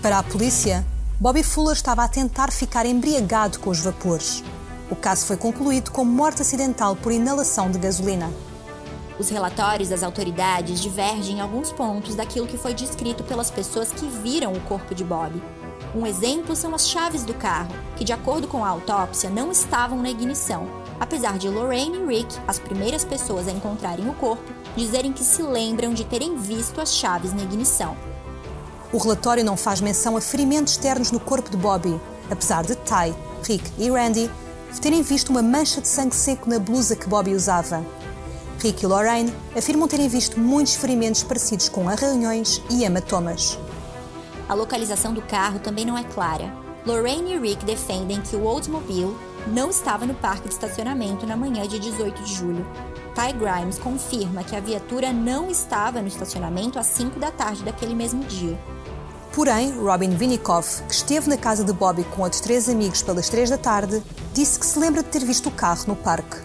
Para 0.00 0.18
a 0.20 0.22
polícia, 0.22 0.86
Bobby 1.20 1.42
Fuller 1.42 1.74
estava 1.74 2.04
a 2.04 2.08
tentar 2.08 2.52
ficar 2.52 2.86
embriagado 2.86 3.58
com 3.58 3.70
os 3.70 3.80
vapores. 3.80 4.44
O 4.88 4.94
caso 4.94 5.26
foi 5.26 5.36
concluído 5.36 5.90
como 5.90 6.08
morte 6.08 6.42
acidental 6.42 6.94
por 6.94 7.10
inalação 7.10 7.72
de 7.72 7.76
gasolina. 7.76 8.32
Os 9.18 9.28
relatórios 9.28 9.88
das 9.88 10.04
autoridades 10.04 10.80
divergem 10.80 11.38
em 11.38 11.40
alguns 11.40 11.72
pontos 11.72 12.14
daquilo 12.14 12.46
que 12.46 12.56
foi 12.56 12.72
descrito 12.72 13.24
pelas 13.24 13.50
pessoas 13.50 13.90
que 13.90 14.06
viram 14.06 14.52
o 14.52 14.60
corpo 14.60 14.94
de 14.94 15.02
Bob. 15.02 15.42
Um 15.92 16.06
exemplo 16.06 16.54
são 16.54 16.72
as 16.72 16.88
chaves 16.88 17.24
do 17.24 17.34
carro, 17.34 17.74
que, 17.96 18.04
de 18.04 18.12
acordo 18.12 18.46
com 18.46 18.64
a 18.64 18.68
autópsia, 18.68 19.28
não 19.28 19.50
estavam 19.50 20.00
na 20.00 20.10
ignição, 20.10 20.68
apesar 21.00 21.36
de 21.36 21.48
Lorraine 21.48 21.98
e 21.98 22.06
Rick, 22.06 22.38
as 22.46 22.60
primeiras 22.60 23.04
pessoas 23.04 23.48
a 23.48 23.50
encontrarem 23.50 24.08
o 24.08 24.14
corpo, 24.14 24.52
dizerem 24.76 25.12
que 25.12 25.24
se 25.24 25.42
lembram 25.42 25.92
de 25.92 26.04
terem 26.04 26.36
visto 26.36 26.80
as 26.80 26.94
chaves 26.94 27.32
na 27.32 27.42
ignição. 27.42 27.96
O 28.92 28.98
relatório 28.98 29.44
não 29.44 29.56
faz 29.56 29.80
menção 29.80 30.16
a 30.16 30.20
ferimentos 30.20 30.72
externos 30.72 31.12
no 31.12 31.20
corpo 31.20 31.50
de 31.50 31.56
Bobby, 31.56 32.00
apesar 32.30 32.64
de 32.64 32.74
Ty, 32.74 33.14
Rick 33.42 33.70
e 33.76 33.90
Randy 33.90 34.30
terem 34.80 35.02
visto 35.02 35.30
uma 35.30 35.42
mancha 35.42 35.80
de 35.80 35.88
sangue 35.88 36.14
seco 36.14 36.48
na 36.48 36.58
blusa 36.58 36.94
que 36.94 37.08
Bobby 37.08 37.34
usava. 37.34 37.84
Rick 38.60 38.84
e 38.84 38.86
Lorraine 38.86 39.32
afirmam 39.56 39.88
terem 39.88 40.08
visto 40.08 40.38
muitos 40.38 40.74
ferimentos 40.74 41.22
parecidos 41.22 41.68
com 41.68 41.88
arranhões 41.88 42.62
e 42.70 42.84
hematomas. 42.84 43.58
A 44.48 44.54
localização 44.54 45.12
do 45.12 45.20
carro 45.22 45.58
também 45.58 45.84
não 45.84 45.98
é 45.98 46.04
clara. 46.04 46.52
Lorraine 46.86 47.34
e 47.34 47.38
Rick 47.38 47.64
defendem 47.64 48.20
que 48.20 48.36
o 48.36 48.44
Oldsmobile 48.44 49.16
não 49.46 49.70
estava 49.70 50.06
no 50.06 50.14
parque 50.14 50.48
de 50.48 50.54
estacionamento 50.54 51.26
na 51.26 51.36
manhã 51.36 51.66
de 51.66 51.78
18 51.78 52.22
de 52.22 52.34
julho. 52.34 52.66
Ty 53.18 53.32
Grimes 53.32 53.80
confirma 53.80 54.44
que 54.44 54.54
a 54.54 54.60
viatura 54.60 55.12
não 55.12 55.50
estava 55.50 56.00
no 56.00 56.06
estacionamento 56.06 56.78
às 56.78 56.86
5 56.86 57.18
da 57.18 57.32
tarde 57.32 57.64
daquele 57.64 57.92
mesmo 57.92 58.22
dia. 58.22 58.56
Porém, 59.34 59.72
Robin 59.72 60.10
Vinikoff, 60.10 60.84
que 60.84 60.94
esteve 60.94 61.28
na 61.28 61.36
casa 61.36 61.64
de 61.64 61.72
Bobby 61.72 62.04
com 62.04 62.22
outros 62.22 62.40
três 62.40 62.68
amigos 62.68 63.02
pelas 63.02 63.28
3 63.28 63.50
da 63.50 63.58
tarde, 63.58 64.00
disse 64.32 64.60
que 64.60 64.64
se 64.64 64.78
lembra 64.78 65.02
de 65.02 65.08
ter 65.08 65.24
visto 65.24 65.48
o 65.48 65.50
carro 65.50 65.82
no 65.88 65.96
parque. 65.96 66.36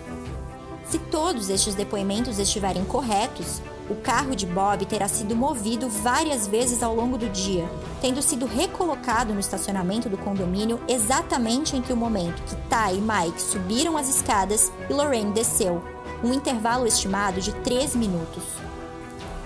Se 0.89 0.97
todos 0.97 1.47
estes 1.47 1.75
depoimentos 1.75 2.39
estiverem 2.39 2.83
corretos, 2.85 3.61
o 3.87 3.95
carro 3.95 4.35
de 4.35 4.47
Bob 4.47 4.83
terá 4.87 5.07
sido 5.07 5.35
movido 5.35 5.87
várias 5.87 6.47
vezes 6.47 6.81
ao 6.81 6.95
longo 6.95 7.19
do 7.19 7.29
dia, 7.29 7.69
tendo 8.01 8.19
sido 8.19 8.47
recolocado 8.47 9.31
no 9.31 9.39
estacionamento 9.39 10.09
do 10.09 10.17
condomínio 10.17 10.79
exatamente 10.87 11.75
entre 11.75 11.93
o 11.93 11.97
momento 11.97 12.41
que 12.41 12.55
Ty 12.55 12.95
e 12.95 13.01
Mike 13.01 13.39
subiram 13.39 13.95
as 13.95 14.09
escadas 14.09 14.71
e 14.89 14.93
Lorraine 14.93 15.33
desceu, 15.33 15.92
um 16.23 16.33
intervalo 16.33 16.87
estimado 16.87 17.41
de 17.41 17.53
3 17.61 17.95
minutos. 17.95 18.43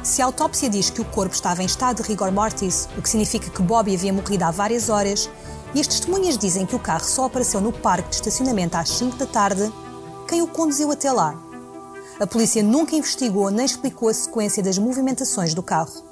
Se 0.03 0.21
a 0.21 0.25
autópsia 0.25 0.69
diz 0.69 0.89
que 0.89 1.01
o 1.01 1.05
corpo 1.05 1.33
estava 1.33 1.63
em 1.63 1.65
estado 1.65 2.01
de 2.01 2.07
rigor 2.07 2.31
mortis, 2.31 2.87
o 2.97 3.01
que 3.01 3.09
significa 3.09 3.49
que 3.49 3.61
Bobby 3.61 3.95
havia 3.95 4.13
morrido 4.13 4.45
há 4.45 4.51
várias 4.51 4.87
horas, 4.87 5.29
e 5.73 5.81
as 5.81 5.87
testemunhas 5.87 6.37
dizem 6.37 6.65
que 6.65 6.75
o 6.75 6.79
carro 6.79 7.03
só 7.03 7.25
apareceu 7.25 7.59
no 7.59 7.73
parque 7.73 8.09
de 8.09 8.15
estacionamento 8.15 8.77
às 8.77 8.89
5 8.89 9.17
da 9.17 9.25
tarde, 9.25 9.71
quem 10.27 10.41
o 10.41 10.47
conduziu 10.47 10.91
até 10.91 11.11
lá. 11.11 11.35
A 12.19 12.25
polícia 12.25 12.63
nunca 12.63 12.95
investigou 12.95 13.51
nem 13.51 13.65
explicou 13.65 14.09
a 14.09 14.13
sequência 14.13 14.63
das 14.63 14.77
movimentações 14.77 15.53
do 15.53 15.61
carro. 15.61 16.07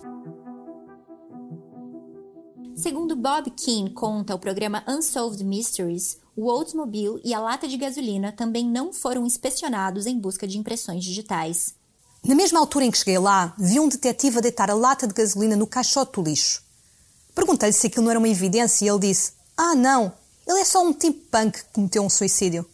Segundo 2.76 3.16
Bob 3.16 3.50
Keane 3.52 3.92
conta 3.92 4.34
ao 4.34 4.40
programa 4.40 4.84
Unsolved 4.88 5.44
Mysteries, 5.44 6.20
o 6.36 6.48
Oldsmobile 6.48 7.22
e 7.24 7.34
a 7.34 7.40
lata 7.40 7.68
de 7.68 7.78
gasolina 7.78 8.32
também 8.32 8.68
não 8.68 8.92
foram 8.92 9.26
inspecionados 9.26 10.06
em 10.06 10.20
busca 10.20 10.48
de 10.48 10.58
impressões 10.58 11.04
digitais. 11.04 11.74
Na 12.24 12.36
mesma 12.36 12.60
altura 12.60 12.86
em 12.86 12.92
que 12.92 12.98
cheguei 12.98 13.18
lá, 13.20 13.54
vi 13.58 13.80
um 13.80 13.88
detetive 13.88 14.40
a 14.40 14.42
deitar 14.42 14.70
a 14.70 14.74
lata 14.74 15.08
de 15.08 15.14
gasolina 15.14 15.56
no 15.56 15.68
caixote 15.68 16.14
do 16.14 16.24
lixo. 16.24 16.64
Perguntei-lhe 17.34 17.74
se 17.74 17.88
aquilo 17.88 18.04
não 18.04 18.12
era 18.12 18.20
uma 18.20 18.28
evidência 18.28 18.86
e 18.86 18.90
ele 18.90 19.00
disse: 19.00 19.34
Ah, 19.56 19.76
não, 19.76 20.12
ele 20.48 20.60
é 20.60 20.66
só 20.66 20.84
um 20.84 20.92
tipo 20.92 21.26
punk 21.30 21.64
que 21.64 21.74
cometeu 21.74 22.04
um 22.04 22.10
suicídio. 22.10 22.66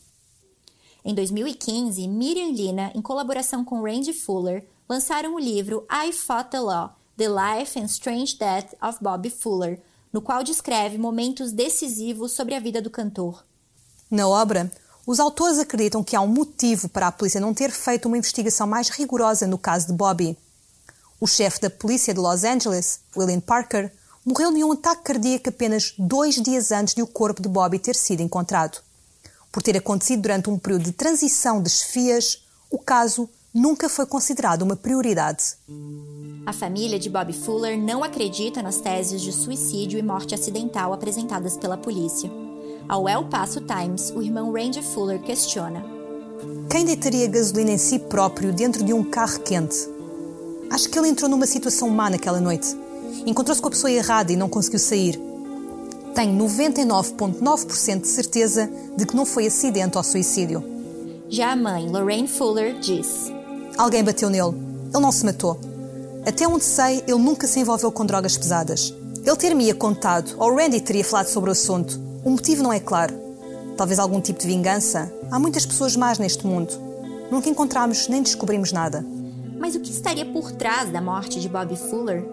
Em 1.03 1.13
2015, 1.13 2.07
Miriam 2.07 2.51
Lina, 2.51 2.91
em 2.95 3.01
colaboração 3.01 3.65
com 3.65 3.81
Randy 3.81 4.13
Fuller, 4.13 4.65
lançaram 4.87 5.35
o 5.35 5.39
livro 5.39 5.85
I 5.91 6.13
Fought 6.13 6.51
the 6.51 6.59
Law: 6.59 6.95
The 7.17 7.27
Life 7.27 7.79
and 7.79 7.85
Strange 7.85 8.37
Death 8.37 8.73
of 8.81 8.99
Bobby 9.01 9.29
Fuller, 9.29 9.81
no 10.11 10.21
qual 10.21 10.43
descreve 10.43 10.97
momentos 10.97 11.51
decisivos 11.51 12.31
sobre 12.31 12.55
a 12.55 12.59
vida 12.59 12.81
do 12.81 12.89
cantor. 12.89 13.43
Na 14.09 14.27
obra, 14.27 14.71
os 15.05 15.19
autores 15.19 15.57
acreditam 15.57 16.03
que 16.03 16.15
há 16.15 16.21
um 16.21 16.27
motivo 16.27 16.89
para 16.89 17.07
a 17.07 17.11
polícia 17.11 17.39
não 17.39 17.53
ter 17.53 17.71
feito 17.71 18.07
uma 18.07 18.17
investigação 18.17 18.67
mais 18.67 18.89
rigorosa 18.89 19.47
no 19.47 19.57
caso 19.57 19.87
de 19.87 19.93
Bobby. 19.93 20.37
O 21.19 21.27
chefe 21.27 21.61
da 21.61 21.69
polícia 21.69 22.13
de 22.13 22.19
Los 22.19 22.43
Angeles, 22.43 22.99
William 23.15 23.39
Parker, 23.39 23.91
morreu 24.25 24.53
de 24.53 24.63
um 24.63 24.73
ataque 24.73 25.03
cardíaco 25.03 25.49
apenas 25.49 25.93
dois 25.97 26.35
dias 26.35 26.71
antes 26.71 26.93
de 26.93 27.01
o 27.01 27.07
corpo 27.07 27.41
de 27.41 27.49
Bobby 27.49 27.79
ter 27.79 27.95
sido 27.95 28.21
encontrado. 28.21 28.79
Por 29.51 29.63
ter 29.63 29.75
acontecido 29.75 30.21
durante 30.21 30.49
um 30.49 30.57
período 30.57 30.83
de 30.83 30.91
transição 30.91 31.61
de 31.61 31.69
chefias, 31.69 32.43
o 32.69 32.77
caso 32.77 33.29
nunca 33.53 33.89
foi 33.89 34.05
considerado 34.05 34.61
uma 34.61 34.75
prioridade. 34.75 35.55
A 36.45 36.53
família 36.53 36.97
de 36.97 37.09
Bob 37.09 37.33
Fuller 37.33 37.77
não 37.77 38.03
acredita 38.03 38.61
nas 38.61 38.79
teses 38.79 39.21
de 39.21 39.31
suicídio 39.31 39.99
e 39.99 40.01
morte 40.01 40.33
acidental 40.33 40.93
apresentadas 40.93 41.57
pela 41.57 41.77
polícia. 41.77 42.31
Ao 42.87 43.07
El 43.07 43.25
Paso 43.25 43.61
Times, 43.61 44.11
o 44.11 44.21
irmão 44.21 44.51
Randy 44.51 44.81
Fuller 44.81 45.21
questiona: 45.21 45.83
Quem 46.69 46.85
deitaria 46.85 47.27
gasolina 47.27 47.71
em 47.71 47.77
si 47.77 47.99
próprio 47.99 48.51
dentro 48.51 48.83
de 48.83 48.93
um 48.93 49.03
carro 49.03 49.39
quente? 49.41 49.87
Acho 50.69 50.89
que 50.89 50.97
ele 50.97 51.09
entrou 51.09 51.29
numa 51.29 51.45
situação 51.45 51.89
má 51.89 52.09
naquela 52.09 52.39
noite. 52.39 52.75
Encontrou-se 53.25 53.61
com 53.61 53.67
a 53.67 53.71
pessoa 53.71 53.91
errada 53.91 54.31
e 54.31 54.35
não 54.35 54.49
conseguiu 54.49 54.79
sair 54.79 55.31
tenho 56.13 56.37
99,9% 56.37 58.01
de 58.01 58.07
certeza 58.07 58.69
de 58.95 59.05
que 59.05 59.15
não 59.15 59.25
foi 59.25 59.47
acidente 59.47 59.97
ou 59.97 60.03
suicídio. 60.03 60.63
Já 61.29 61.51
a 61.51 61.55
mãe, 61.55 61.87
Lorraine 61.89 62.27
Fuller, 62.27 62.77
diz: 62.79 63.31
Alguém 63.77 64.03
bateu 64.03 64.29
nele. 64.29 64.55
Ele 64.93 65.01
não 65.01 65.11
se 65.11 65.25
matou. 65.25 65.59
Até 66.25 66.47
onde 66.47 66.63
sei, 66.63 67.03
ele 67.07 67.17
nunca 67.17 67.47
se 67.47 67.59
envolveu 67.59 67.91
com 67.91 68.05
drogas 68.05 68.37
pesadas. 68.37 68.93
Ele 69.25 69.35
ter-me-ia 69.35 69.73
contado, 69.73 70.35
ou 70.37 70.55
Randy 70.55 70.81
teria 70.81 71.03
falado 71.03 71.27
sobre 71.27 71.49
o 71.49 71.53
assunto. 71.53 71.99
O 72.23 72.29
motivo 72.29 72.61
não 72.61 72.71
é 72.71 72.79
claro. 72.79 73.15
Talvez 73.75 73.97
algum 73.97 74.21
tipo 74.21 74.39
de 74.39 74.47
vingança. 74.47 75.11
Há 75.31 75.39
muitas 75.39 75.65
pessoas 75.65 75.95
más 75.95 76.19
neste 76.19 76.45
mundo. 76.45 76.71
Nunca 77.31 77.49
encontramos 77.49 78.07
nem 78.07 78.21
descobrimos 78.21 78.71
nada. 78.71 79.03
Mas 79.57 79.75
o 79.75 79.79
que 79.79 79.91
estaria 79.91 80.25
por 80.25 80.51
trás 80.51 80.91
da 80.91 81.01
morte 81.01 81.39
de 81.39 81.47
Bobby 81.47 81.77
Fuller? 81.77 82.23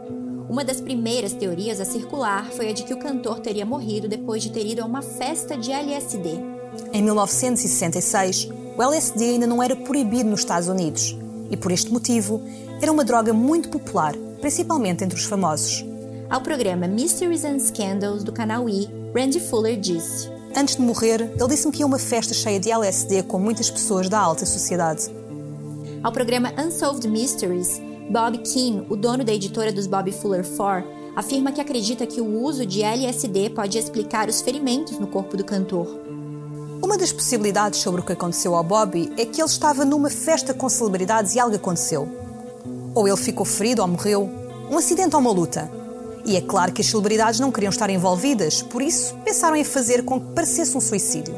Uma 0.51 0.65
das 0.65 0.81
primeiras 0.81 1.33
teorias 1.33 1.81
a 1.81 1.85
circular 1.85 2.51
foi 2.51 2.71
a 2.71 2.73
de 2.73 2.83
que 2.83 2.95
o 2.95 2.99
cantor 2.99 3.41
teria 3.41 3.65
morrido 3.65 4.09
depois 4.09 4.43
de 4.43 4.51
ter 4.51 4.67
ido 4.67 4.83
a 4.83 4.87
uma 4.87 5.03
festa 5.03 5.57
de 5.57 5.71
LSD. 5.71 6.41
Em 6.93 7.03
1966, 7.03 8.49
o 8.77 8.83
LSD 8.83 9.25
ainda 9.25 9.47
não 9.47 9.63
era 9.63 9.77
proibido 9.77 10.29
nos 10.29 10.41
Estados 10.41 10.69
Unidos 10.69 11.17
e, 11.51 11.57
por 11.57 11.73
este 11.73 11.93
motivo, 11.93 12.43
era 12.81 12.93
uma 12.93 13.05
droga 13.05 13.33
muito 13.33 13.69
popular, 13.69 14.15
principalmente 14.41 15.05
entre 15.05 15.19
os 15.19 15.25
famosos. 15.25 15.85
Ao 16.31 16.41
programa 16.41 16.87
Mysteries 16.87 17.45
and 17.45 17.59
Scandals 17.59 18.23
do 18.23 18.33
canal 18.33 18.69
E, 18.69 18.89
Randy 19.15 19.41
Fuller 19.41 19.79
disse: 19.79 20.31
Antes 20.55 20.77
de 20.77 20.83
morrer, 20.83 21.21
ele 21.21 21.49
disse-me 21.49 21.73
que 21.73 21.81
ia 21.81 21.87
uma 21.87 21.99
festa 21.99 22.35
cheia 22.35 22.61
de 22.61 22.71
LSD 22.71 23.23
com 23.23 23.39
muitas 23.39 23.71
pessoas 23.71 24.09
da 24.09 24.19
alta 24.19 24.45
sociedade. 24.45 25.11
Ao 26.03 26.13
programa 26.13 26.53
Unsolved 26.59 27.09
Mysteries, 27.09 27.81
Bob 28.11 28.39
Keane, 28.39 28.87
o 28.89 28.97
dono 28.97 29.25
da 29.25 29.33
editora 29.33 29.73
dos 29.73 29.87
Bob 29.87 30.11
Fuller 30.13 30.47
4, 30.47 30.99
afirma 31.17 31.51
que 31.51 31.61
acredita 31.61 32.07
que 32.07 32.21
o 32.21 32.43
uso 32.43 32.65
de 32.65 32.83
LSD 32.83 33.51
pode 33.51 33.77
explicar 33.77 34.29
os 34.29 34.41
ferimentos 34.41 34.99
no 34.99 35.07
corpo 35.07 35.37
do 35.37 35.45
cantor. 35.45 36.08
Uma 36.89 36.97
das 36.97 37.13
possibilidades 37.13 37.81
sobre 37.81 38.01
o 38.01 38.05
que 38.05 38.15
aconteceu 38.15 38.55
ao 38.55 38.65
Bobby 38.65 39.13
é 39.19 39.27
que 39.27 39.43
ele 39.43 39.51
estava 39.51 39.85
numa 39.85 40.09
festa 40.09 40.55
com 40.55 40.71
celebridades 40.71 41.35
e 41.35 41.39
algo 41.39 41.55
aconteceu. 41.55 42.09
Ou 42.95 43.07
ele 43.07 43.17
ficou 43.19 43.45
ferido 43.45 43.83
ou 43.83 43.89
morreu, 43.89 44.27
um 44.71 44.79
acidente 44.79 45.15
ou 45.15 45.21
uma 45.21 45.31
luta. 45.31 45.71
E 46.25 46.35
é 46.35 46.41
claro 46.41 46.73
que 46.73 46.81
as 46.81 46.87
celebridades 46.87 47.41
não 47.41 47.53
queriam 47.53 47.69
estar 47.69 47.91
envolvidas, 47.91 48.63
por 48.63 48.81
isso 48.81 49.15
pensaram 49.23 49.55
em 49.55 49.65
fazer 49.65 50.03
com 50.03 50.19
que 50.19 50.33
parecesse 50.33 50.75
um 50.79 50.81
suicídio. 50.81 51.35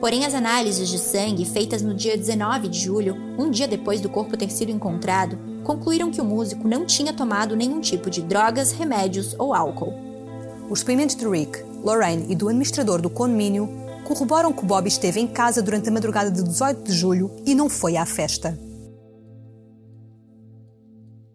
Porém, 0.00 0.26
as 0.26 0.34
análises 0.34 0.88
de 0.88 0.98
sangue 0.98 1.44
feitas 1.44 1.80
no 1.80 1.94
dia 1.94 2.16
19 2.16 2.66
de 2.66 2.80
julho, 2.80 3.14
um 3.38 3.48
dia 3.48 3.68
depois 3.68 4.00
do 4.00 4.08
corpo 4.08 4.36
ter 4.36 4.50
sido 4.50 4.72
encontrado, 4.72 5.38
concluíram 5.62 6.10
que 6.10 6.20
o 6.20 6.24
músico 6.24 6.66
não 6.66 6.84
tinha 6.84 7.12
tomado 7.12 7.54
nenhum 7.54 7.80
tipo 7.80 8.10
de 8.10 8.20
drogas, 8.20 8.72
remédios 8.72 9.32
ou 9.38 9.54
álcool. 9.54 9.94
Os 10.68 10.80
depoimentos 10.80 11.14
de 11.14 11.24
Rick, 11.24 11.62
Lorraine 11.84 12.26
e 12.28 12.34
do 12.34 12.48
administrador 12.48 13.00
do 13.00 13.08
condomínio 13.08 13.85
corroboram 14.06 14.52
que 14.52 14.64
Bob 14.64 14.86
esteve 14.86 15.18
em 15.18 15.26
casa 15.26 15.60
durante 15.60 15.88
a 15.88 15.92
madrugada 15.92 16.30
de 16.30 16.42
18 16.42 16.84
de 16.84 16.92
julho 16.92 17.34
e 17.44 17.54
não 17.54 17.68
foi 17.68 17.96
à 17.96 18.06
festa. 18.06 18.56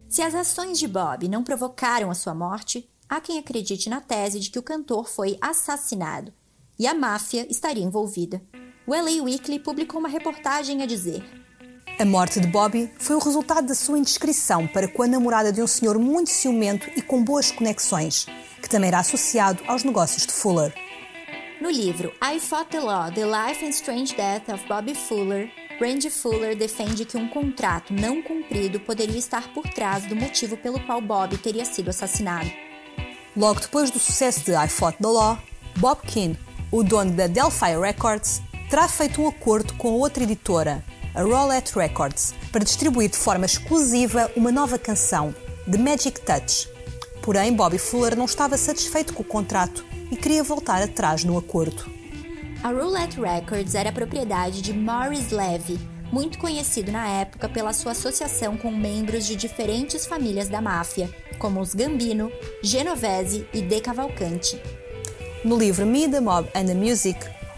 Se 0.08 0.22
as 0.22 0.34
ações 0.34 0.80
de 0.80 0.88
Bob 0.88 1.28
não 1.28 1.44
provocaram 1.44 2.10
a 2.10 2.14
sua 2.14 2.34
morte, 2.34 2.90
há 3.10 3.20
quem 3.20 3.38
acredite 3.38 3.90
na 3.90 4.00
tese 4.00 4.40
de 4.40 4.50
que 4.50 4.60
o 4.60 4.64
cantor 4.64 5.10
foi 5.10 5.38
assassinado 5.42 6.34
e 6.80 6.88
a 6.88 6.94
máfia 6.94 7.46
estaria 7.50 7.84
envolvida. 7.84 8.42
O 8.88 8.94
LA 8.94 9.24
Weekly 9.24 9.60
publicou 9.60 10.00
uma 10.00 10.10
reportagem 10.10 10.82
a 10.82 10.86
dizer: 10.86 11.24
A 12.00 12.06
morte 12.06 12.40
de 12.40 12.48
Bobby 12.48 12.92
foi 13.00 13.16
o 13.16 13.20
resultado 13.20 13.68
da 13.68 13.76
sua 13.76 14.00
indiscrição 14.00 14.66
para 14.68 14.88
com 14.88 15.04
a 15.04 15.08
namorada 15.08 15.52
de 15.52 15.62
um 15.62 15.68
senhor 15.68 16.00
muito 16.00 16.30
ciumento 16.30 16.90
e 16.96 17.02
com 17.02 17.24
boas 17.24 17.52
conexões, 17.52 18.26
que 18.62 18.70
também 18.70 18.88
era 18.88 19.00
associado 19.00 19.62
aos 19.68 19.84
negócios 19.84 20.26
de 20.26 20.32
Fuller. 20.32 20.74
No 21.62 21.70
livro 21.70 22.12
I 22.20 22.40
Fought 22.40 22.72
the 22.72 22.80
Law: 22.80 23.12
The 23.12 23.24
Life 23.24 23.64
and 23.64 23.70
Strange 23.70 24.16
Death 24.16 24.50
of 24.50 24.68
Bobby 24.68 24.96
Fuller, 24.96 25.48
Randy 25.80 26.10
Fuller 26.10 26.58
defende 26.58 27.06
que 27.06 27.16
um 27.16 27.28
contrato 27.28 27.94
não 27.94 28.20
cumprido 28.20 28.80
poderia 28.80 29.20
estar 29.20 29.54
por 29.54 29.68
trás 29.68 30.08
do 30.08 30.16
motivo 30.16 30.58
pelo 30.58 30.80
qual 30.80 31.00
Bob 31.00 31.38
teria 31.38 31.64
sido 31.64 31.90
assassinado. 31.90 32.50
Logo 33.38 33.60
depois 33.60 33.92
do 33.92 34.00
sucesso 34.00 34.44
de 34.44 34.54
I 34.54 34.68
Fought 34.68 34.98
the 34.98 35.08
Law, 35.08 35.38
Bob 35.78 36.02
Keane, 36.02 36.36
o 36.72 36.82
dono 36.82 37.12
da 37.12 37.28
Delphi 37.28 37.78
Records, 37.80 38.42
terá 38.68 38.88
feito 38.88 39.22
um 39.22 39.28
acordo 39.28 39.76
com 39.76 39.90
outra 39.90 40.24
editora, 40.24 40.84
a 41.14 41.22
Roulette 41.22 41.76
Records, 41.76 42.34
para 42.52 42.64
distribuir 42.64 43.12
de 43.12 43.18
forma 43.18 43.46
exclusiva 43.46 44.32
uma 44.36 44.52
nova 44.52 44.80
canção, 44.80 45.32
The 45.72 45.78
Magic 45.78 46.22
Touch. 46.22 46.68
Porém, 47.22 47.54
Bobby 47.54 47.78
Fuller 47.78 48.18
não 48.18 48.26
estava 48.26 48.58
satisfeito 48.58 49.14
com 49.14 49.22
o 49.22 49.26
contrato 49.26 49.91
e 50.12 50.16
queria 50.16 50.44
voltar 50.44 50.84
atrás 50.84 51.24
no 51.24 51.38
acordo. 51.38 51.90
A 52.64 52.70
Roulette 52.70 53.20
Records 53.20 53.74
era 53.74 53.92
propriedade 53.92 54.62
de 54.62 54.74
Morris 54.74 55.32
Levy, 55.32 55.80
muito 56.12 56.38
conhecido 56.38 56.92
na 56.92 57.08
época 57.08 57.48
pela 57.48 57.74
sua 57.74 57.94
associação 57.94 58.58
com 58.58 58.70
membros 58.70 59.26
de 59.26 59.36
diferentes 59.36 60.06
famílias 60.06 60.50
da 60.50 60.62
máfia, 60.62 61.10
como 61.40 61.62
os 61.62 61.74
Gambino, 61.74 62.32
Genovese 62.62 63.48
e 63.54 63.62
De 63.62 63.80
Cavalcante. 63.80 64.62
No 65.44 65.58
livro 65.58 65.88
Me, 65.88 66.08
the 66.08 66.20
Mob 66.20 66.48
and 66.54 66.66
the 66.66 66.76
Music, 66.76 67.18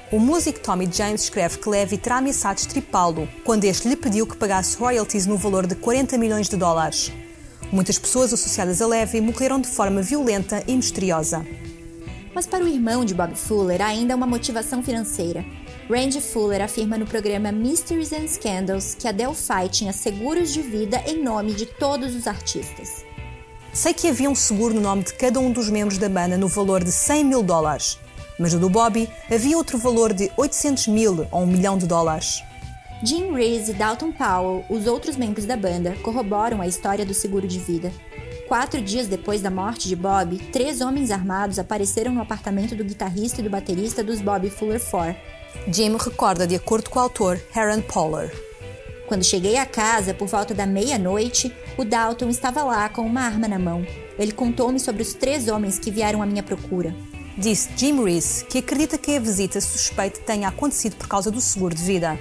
o 0.10 0.19
músico 0.19 0.60
Tommy 0.60 0.88
James 0.89 1.24
escreve 1.24 1.57
que 1.57 1.67
Levy 1.67 1.98
terá 1.98 2.17
ameaçado 2.17 2.60
estripá-lo 2.60 3.27
quando 3.43 3.65
este 3.65 3.89
lhe 3.89 3.95
pediu 3.95 4.27
que 4.27 4.38
pagasse 4.38 4.77
royalties 4.77 5.25
no 5.25 5.36
valor 5.36 5.65
de 5.65 5.75
40 5.75 6.17
milhões 6.17 6.48
de 6.48 6.55
dólares. 6.55 7.12
Muitas 7.72 7.98
pessoas 7.98 8.31
associadas 8.31 8.81
a 8.81 8.88
Levy 8.88 9.19
morreram 9.19 9.60
de 9.60 9.67
forma 9.67 10.01
violenta 10.01 10.63
e 10.67 10.75
misteriosa. 10.75 11.43
Mas 12.34 12.48
para 12.48 12.63
o 12.63 12.68
irmão 12.68 13.06
de 13.06 13.13
Bob 13.13 13.36
Fuller 13.36 13.82
ainda 13.82 14.16
uma 14.16 14.25
motivação 14.25 14.82
financeira. 14.82 15.46
Randy 15.90 16.22
Fuller 16.22 16.62
afirma 16.62 16.98
no 16.98 17.06
programa 17.06 17.52
Mysteries 17.52 18.12
and 18.12 18.28
Scandals 18.28 18.96
que 18.96 19.08
a 19.08 19.12
Delphi 19.12 19.70
tinha 19.70 19.94
seguros 19.94 20.52
de 20.52 20.62
vida 20.62 21.04
em 21.06 21.22
nome 21.22 21.54
de 21.54 21.66
todos 21.66 22.16
os 22.16 22.25
artistas. 22.25 23.06
Sei 23.74 23.94
que 23.94 24.08
havia 24.08 24.30
um 24.30 24.36
seguro 24.36 24.74
no 24.74 24.82
nome 24.82 25.04
de 25.04 25.13
cada 25.13 25.40
um 25.40 25.52
dos 25.52 25.70
membros 25.70 25.98
da 25.98 26.07
banda 26.07 26.38
no 26.38 26.48
valor 26.48 26.84
de 26.84 26.92
100 26.92 27.24
mil 27.25 27.44
dólares, 27.44 28.00
mas 28.40 28.53
no 28.53 28.60
do 28.60 28.70
Bobby 28.70 29.10
havia 29.29 29.57
outro 29.57 29.77
valor 29.77 30.14
de 30.14 30.31
800 30.38 30.88
mil 30.88 31.27
ou 31.31 31.42
um 31.42 31.48
milhão 31.48 31.77
de 31.77 31.86
dólares. 31.86 32.44
Jim 33.03 33.34
Reese 33.34 33.72
e 33.72 33.74
Dalton 33.74 34.12
Powell, 34.14 34.64
os 34.70 34.88
outros 34.88 35.18
membros 35.18 35.46
da 35.46 35.57
banda, 35.57 35.96
corroboram 36.01 36.62
a 36.62 36.68
história 36.68 37.05
do 37.05 37.14
seguro 37.14 37.48
de 37.48 37.60
vida. 37.60 37.92
Quatro 38.48 38.82
dias 38.82 39.08
depois 39.08 39.42
da 39.42 39.50
morte 39.50 39.88
de 39.88 39.96
Bob, 39.96 40.38
três 40.51 40.82
homens 40.82 41.12
armados 41.12 41.58
apareceram 41.58 42.14
no 42.14 42.22
apartamento 42.22 42.75
do 42.75 42.84
guitarrista 42.84 43.40
e 43.40 43.44
do 43.44 43.50
baterista 43.50 44.03
dos 44.03 44.20
Bob 44.20 44.50
Fuller 44.50 44.79
Four. 44.79 45.16
Jim 45.68 45.96
recorda 45.98 46.46
de 46.46 46.56
acordo 46.56 46.90
com 46.90 47.00
o 47.00 47.01
autor 47.01 47.42
Aaron 47.56 47.82
Poller. 47.82 48.32
Quando 49.08 49.24
cheguei 49.24 49.58
à 49.58 49.66
casa, 49.66 50.14
por 50.14 50.27
volta 50.27 50.53
da 50.53 50.66
meia-noite, 50.66 51.56
o 51.77 51.86
Dalton 51.86 52.29
estava 52.29 52.64
lá 52.64 52.90
com 52.90 53.03
uma 53.03 53.22
arma 53.22 53.48
na 53.48 53.58
mão. 53.58 53.86
Ele 54.20 54.32
contou-me 54.32 54.79
sobre 54.79 55.01
os 55.01 55.14
três 55.14 55.48
homens 55.48 55.79
que 55.79 55.92
vieram 55.92 56.22
à 56.22 56.25
minha 56.25 56.44
procura. 56.44 56.94
Disse 57.38 57.70
Jim 57.77 58.03
Reese 58.03 58.46
que 58.46 58.60
acredita 58.60 58.98
que 58.98 59.16
a 59.16 59.20
visita 59.20 59.60
suspeita 59.62 60.20
tenha 60.20 60.48
acontecido 60.50 60.96
por 60.98 61.08
causa 61.08 61.32
do 61.32 61.42
seguro 61.42 61.74
de 61.74 61.84
vida. 61.84 62.20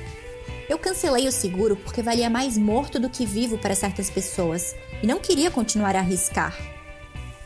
Eu 0.72 0.78
cancelei 0.78 1.28
o 1.28 1.32
seguro 1.32 1.76
porque 1.76 2.00
valia 2.00 2.30
mais 2.30 2.56
morto 2.56 2.98
do 2.98 3.10
que 3.10 3.26
vivo 3.26 3.58
para 3.58 3.74
certas 3.74 4.08
pessoas 4.08 4.74
e 5.02 5.06
não 5.06 5.20
queria 5.20 5.50
continuar 5.50 5.94
a 5.94 5.98
arriscar. 5.98 6.56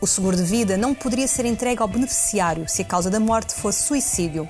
O 0.00 0.06
seguro 0.06 0.36
de 0.36 0.44
vida 0.44 0.76
não 0.76 0.94
poderia 0.94 1.26
ser 1.26 1.44
entregue 1.44 1.82
ao 1.82 1.88
beneficiário 1.88 2.68
se 2.68 2.82
a 2.82 2.84
causa 2.84 3.10
da 3.10 3.18
morte 3.18 3.52
fosse 3.52 3.82
suicídio. 3.82 4.48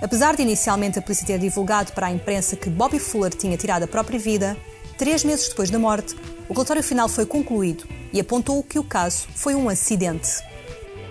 Apesar 0.00 0.36
de 0.36 0.42
inicialmente 0.42 0.96
a 0.96 1.02
polícia 1.02 1.26
ter 1.26 1.40
divulgado 1.40 1.90
para 1.90 2.06
a 2.06 2.12
imprensa 2.12 2.54
que 2.54 2.70
Bobby 2.70 3.00
Fuller 3.00 3.34
tinha 3.34 3.56
tirado 3.56 3.82
a 3.82 3.88
própria 3.88 4.20
vida, 4.20 4.56
três 4.96 5.24
meses 5.24 5.48
depois 5.48 5.68
da 5.68 5.78
morte, 5.80 6.14
o 6.48 6.52
relatório 6.52 6.84
final 6.84 7.08
foi 7.08 7.26
concluído 7.26 7.84
e 8.12 8.20
apontou 8.20 8.62
que 8.62 8.78
o 8.78 8.84
caso 8.84 9.26
foi 9.34 9.56
um 9.56 9.68
acidente. 9.68 10.38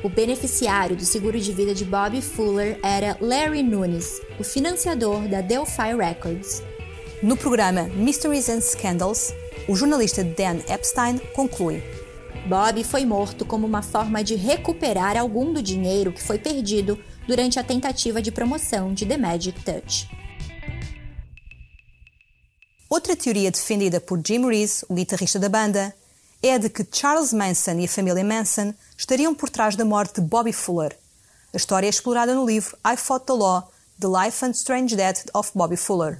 O 0.01 0.07
beneficiário 0.07 0.95
do 0.95 1.03
seguro 1.03 1.37
de 1.37 1.51
vida 1.51 1.75
de 1.75 1.83
Bobby 1.83 2.21
Fuller 2.21 2.79
era 2.81 3.17
Larry 3.19 3.61
Nunes, 3.61 4.21
o 4.39 4.43
financiador 4.45 5.27
da 5.27 5.41
Delphi 5.41 5.93
Records. 5.97 6.63
No 7.23 7.37
programa 7.37 7.83
Mysteries 7.83 8.49
and 8.49 8.59
Scandals, 8.59 9.33
o 9.69 9.77
jornalista 9.77 10.25
Dan 10.25 10.57
Epstein 10.67 11.19
conclui: 11.33 11.81
Bob 12.49 12.83
foi 12.83 13.05
morto 13.05 13.45
como 13.45 13.65
uma 13.65 13.81
forma 13.81 14.21
de 14.21 14.35
recuperar 14.35 15.15
algum 15.15 15.53
do 15.53 15.61
dinheiro 15.61 16.11
que 16.11 16.21
foi 16.21 16.37
perdido 16.37 17.01
durante 17.25 17.57
a 17.57 17.63
tentativa 17.63 18.21
de 18.21 18.29
promoção 18.29 18.93
de 18.93 19.05
The 19.05 19.15
Magic 19.15 19.63
Touch. 19.63 20.09
Outra 22.89 23.15
teoria 23.15 23.49
defendida 23.49 24.01
por 24.01 24.21
Jim 24.21 24.45
Reese, 24.45 24.85
o 24.89 24.93
guitarrista 24.93 25.39
da 25.39 25.47
banda, 25.47 25.95
é 26.41 26.55
a 26.55 26.57
de 26.57 26.69
que 26.69 26.85
Charles 26.91 27.31
Manson 27.31 27.79
e 27.79 27.85
a 27.85 27.87
família 27.87 28.25
Manson 28.25 28.73
estariam 28.97 29.33
por 29.33 29.49
trás 29.49 29.77
da 29.77 29.85
morte 29.85 30.19
de 30.19 30.27
Bobby 30.27 30.51
Fuller. 30.51 30.99
A 31.53 31.55
história 31.55 31.87
é 31.87 31.89
explorada 31.89 32.35
no 32.35 32.45
livro 32.45 32.77
I 32.85 32.97
Fought 32.97 33.25
the 33.27 33.33
Law: 33.33 33.71
The 33.97 34.07
Life 34.07 34.43
and 34.43 34.51
Strange 34.51 34.97
Death 34.97 35.29
of 35.33 35.51
Bobby 35.55 35.77
Fuller. 35.77 36.19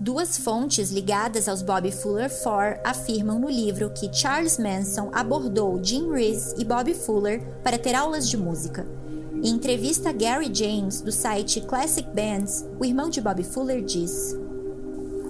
Duas 0.00 0.38
fontes 0.38 0.92
ligadas 0.92 1.48
aos 1.48 1.60
Bobby 1.60 1.90
Fuller 1.90 2.30
Four 2.30 2.78
afirmam 2.84 3.36
no 3.36 3.50
livro 3.50 3.90
que 3.90 4.08
Charles 4.12 4.56
Manson 4.56 5.10
abordou 5.12 5.82
Jim 5.82 6.12
Reese 6.12 6.54
e 6.56 6.64
Bobby 6.64 6.94
Fuller 6.94 7.42
para 7.64 7.76
ter 7.76 7.96
aulas 7.96 8.28
de 8.28 8.36
música. 8.36 8.86
Em 9.42 9.48
entrevista 9.48 10.10
a 10.10 10.12
Gary 10.12 10.54
James, 10.54 11.00
do 11.00 11.10
site 11.10 11.60
Classic 11.62 12.08
Bands, 12.14 12.64
o 12.78 12.84
irmão 12.84 13.10
de 13.10 13.20
Bobby 13.20 13.42
Fuller 13.42 13.82
diz: 13.82 14.36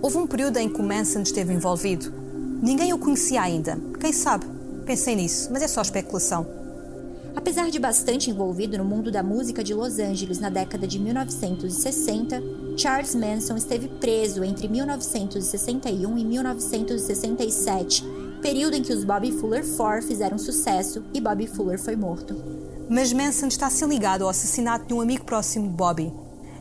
Houve 0.02 0.18
um 0.18 0.26
período 0.26 0.58
em 0.58 0.68
que 0.68 0.82
o 0.82 0.84
Manson 0.84 1.22
esteve 1.22 1.54
envolvido. 1.54 2.12
Ninguém 2.60 2.92
o 2.92 2.98
conhecia 2.98 3.40
ainda. 3.40 3.78
Quem 3.98 4.12
sabe? 4.12 4.44
Pensei 4.84 5.16
nisso, 5.16 5.48
mas 5.50 5.62
é 5.62 5.68
só 5.68 5.80
especulação. 5.80 6.46
Apesar 7.34 7.70
de 7.70 7.78
bastante 7.78 8.30
envolvido 8.30 8.76
no 8.76 8.84
mundo 8.84 9.10
da 9.10 9.22
música 9.22 9.64
de 9.64 9.72
Los 9.72 9.98
Angeles 9.98 10.38
na 10.38 10.50
década 10.50 10.86
de 10.86 10.98
1960, 10.98 12.42
Charles 12.78 13.12
Manson 13.12 13.56
esteve 13.56 13.88
preso 13.88 14.44
entre 14.44 14.68
1961 14.68 16.16
e 16.16 16.24
1967, 16.24 18.04
período 18.40 18.76
em 18.76 18.82
que 18.82 18.92
os 18.92 19.02
Bobby 19.02 19.32
Fuller 19.32 19.64
Four 19.64 20.00
fizeram 20.00 20.38
sucesso 20.38 21.04
e 21.12 21.20
Bobby 21.20 21.48
Fuller 21.48 21.76
foi 21.76 21.96
morto. 21.96 22.40
Mas 22.88 23.12
Manson 23.12 23.48
está 23.48 23.68
se 23.68 23.84
ligado 23.84 24.22
ao 24.22 24.30
assassinato 24.30 24.86
de 24.86 24.94
um 24.94 25.00
amigo 25.00 25.24
próximo 25.24 25.66
de 25.66 25.74
Bobby. 25.74 26.12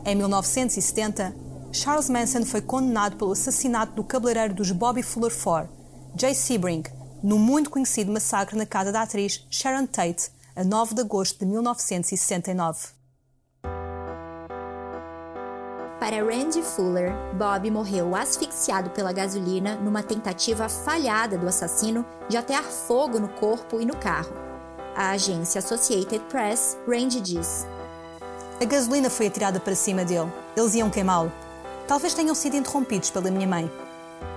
Em 0.04 0.16
1970, 0.16 1.36
Charles 1.70 2.10
Manson 2.10 2.44
foi 2.44 2.62
condenado 2.62 3.14
pelo 3.14 3.30
assassinato 3.30 3.92
do 3.92 4.02
cabeleireiro 4.02 4.54
dos 4.54 4.72
Bobby 4.72 5.04
Fuller 5.04 5.30
Four, 5.30 5.68
Jay 6.16 6.34
Sebring, 6.34 6.82
no 7.22 7.38
muito 7.38 7.70
conhecido 7.70 8.10
massacre 8.10 8.58
na 8.58 8.66
casa 8.66 8.90
da 8.90 9.02
atriz 9.02 9.46
Sharon 9.48 9.86
Tate, 9.86 10.32
a 10.56 10.64
9 10.64 10.96
de 10.96 11.00
agosto 11.00 11.38
de 11.38 11.46
1969. 11.46 12.97
Para 16.00 16.24
Randy 16.24 16.62
Fuller, 16.62 17.12
Bob 17.34 17.68
morreu 17.72 18.14
asfixiado 18.14 18.88
pela 18.90 19.12
gasolina 19.12 19.74
numa 19.74 20.00
tentativa 20.00 20.68
falhada 20.68 21.36
do 21.36 21.48
assassino 21.48 22.06
de 22.28 22.36
atear 22.36 22.62
fogo 22.62 23.18
no 23.18 23.28
corpo 23.28 23.80
e 23.80 23.84
no 23.84 23.96
carro. 23.96 24.32
A 24.94 25.10
agência 25.10 25.58
Associated 25.58 26.22
Press, 26.28 26.78
Randy 26.86 27.20
diz: 27.20 27.66
A 28.60 28.64
gasolina 28.64 29.10
foi 29.10 29.26
atirada 29.26 29.58
para 29.58 29.74
cima 29.74 30.04
dele. 30.04 30.32
Eles 30.56 30.76
iam 30.76 30.88
queimá-lo. 30.88 31.32
Talvez 31.88 32.14
tenham 32.14 32.34
sido 32.34 32.56
interrompidos 32.56 33.10
pela 33.10 33.28
minha 33.28 33.48
mãe. 33.48 33.68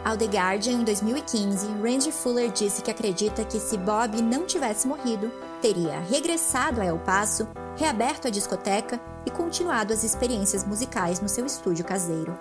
Ao 0.04 0.17
The 0.17 0.26
Guardian, 0.26 0.74
em 0.74 0.84
2015, 0.84 1.67
Randy 1.82 2.12
Fuller 2.12 2.52
disse 2.52 2.82
que 2.82 2.89
acredita 2.89 3.46
que 3.46 3.60
se 3.60 3.78
Bob 3.78 4.22
não 4.22 4.46
tivesse 4.46 4.88
morrido, 4.88 5.32
teria 5.62 6.00
regressado 6.00 6.82
a 6.82 6.86
El 6.86 6.98
Paso, 7.00 7.48
reaberto 7.78 8.28
a 8.28 8.32
discoteca 8.32 9.00
e 9.26 9.30
continuado 9.30 9.94
as 9.94 10.04
experiências 10.04 10.63
musicais 10.63 11.20
no 11.20 11.30
seu 11.30 11.46
estúdio 11.46 11.86
caseiro. 11.86 12.38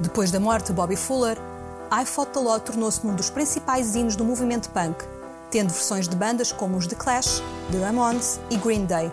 Depois 0.00 0.30
da 0.30 0.40
morte 0.40 0.68
de 0.68 0.72
Bobby 0.72 0.96
Fuller, 0.96 1.38
I 1.92 2.04
Fought 2.04 2.32
the 2.32 2.40
Law 2.40 2.58
tornou-se 2.58 3.06
um 3.06 3.14
dos 3.14 3.30
principais 3.30 3.94
hinos 3.94 4.16
do 4.16 4.24
movimento 4.24 4.70
punk, 4.70 5.04
tendo 5.50 5.72
versões 5.72 6.08
de 6.08 6.16
bandas 6.16 6.50
como 6.50 6.76
os 6.76 6.86
The 6.86 6.96
Clash, 6.96 7.42
The 7.70 7.78
Ramones 7.78 8.40
e 8.50 8.56
Green 8.56 8.86
Day. 8.86 9.12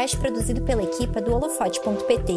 Podcast 0.00 0.16
produzido 0.16 0.62
pela 0.62 0.82
equipe 0.82 1.20
do 1.20 1.34
holofote.pt. 1.34 2.34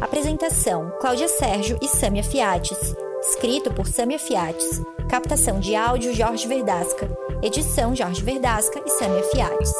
Apresentação: 0.00 0.92
Cláudia 1.00 1.28
Sérgio 1.28 1.78
e 1.80 1.88
Sâmia 1.88 2.22
Fiates. 2.22 2.94
Escrito 3.22 3.72
por 3.72 3.86
Sâmia 3.86 4.18
Fiates. 4.18 4.82
Captação 5.08 5.58
de 5.58 5.74
áudio: 5.74 6.14
Jorge 6.14 6.46
Verdasca. 6.46 7.10
Edição: 7.42 7.96
Jorge 7.96 8.22
Verdasca 8.22 8.82
e 8.84 8.90
Sâmia 8.90 9.22
Fiates. 9.22 9.72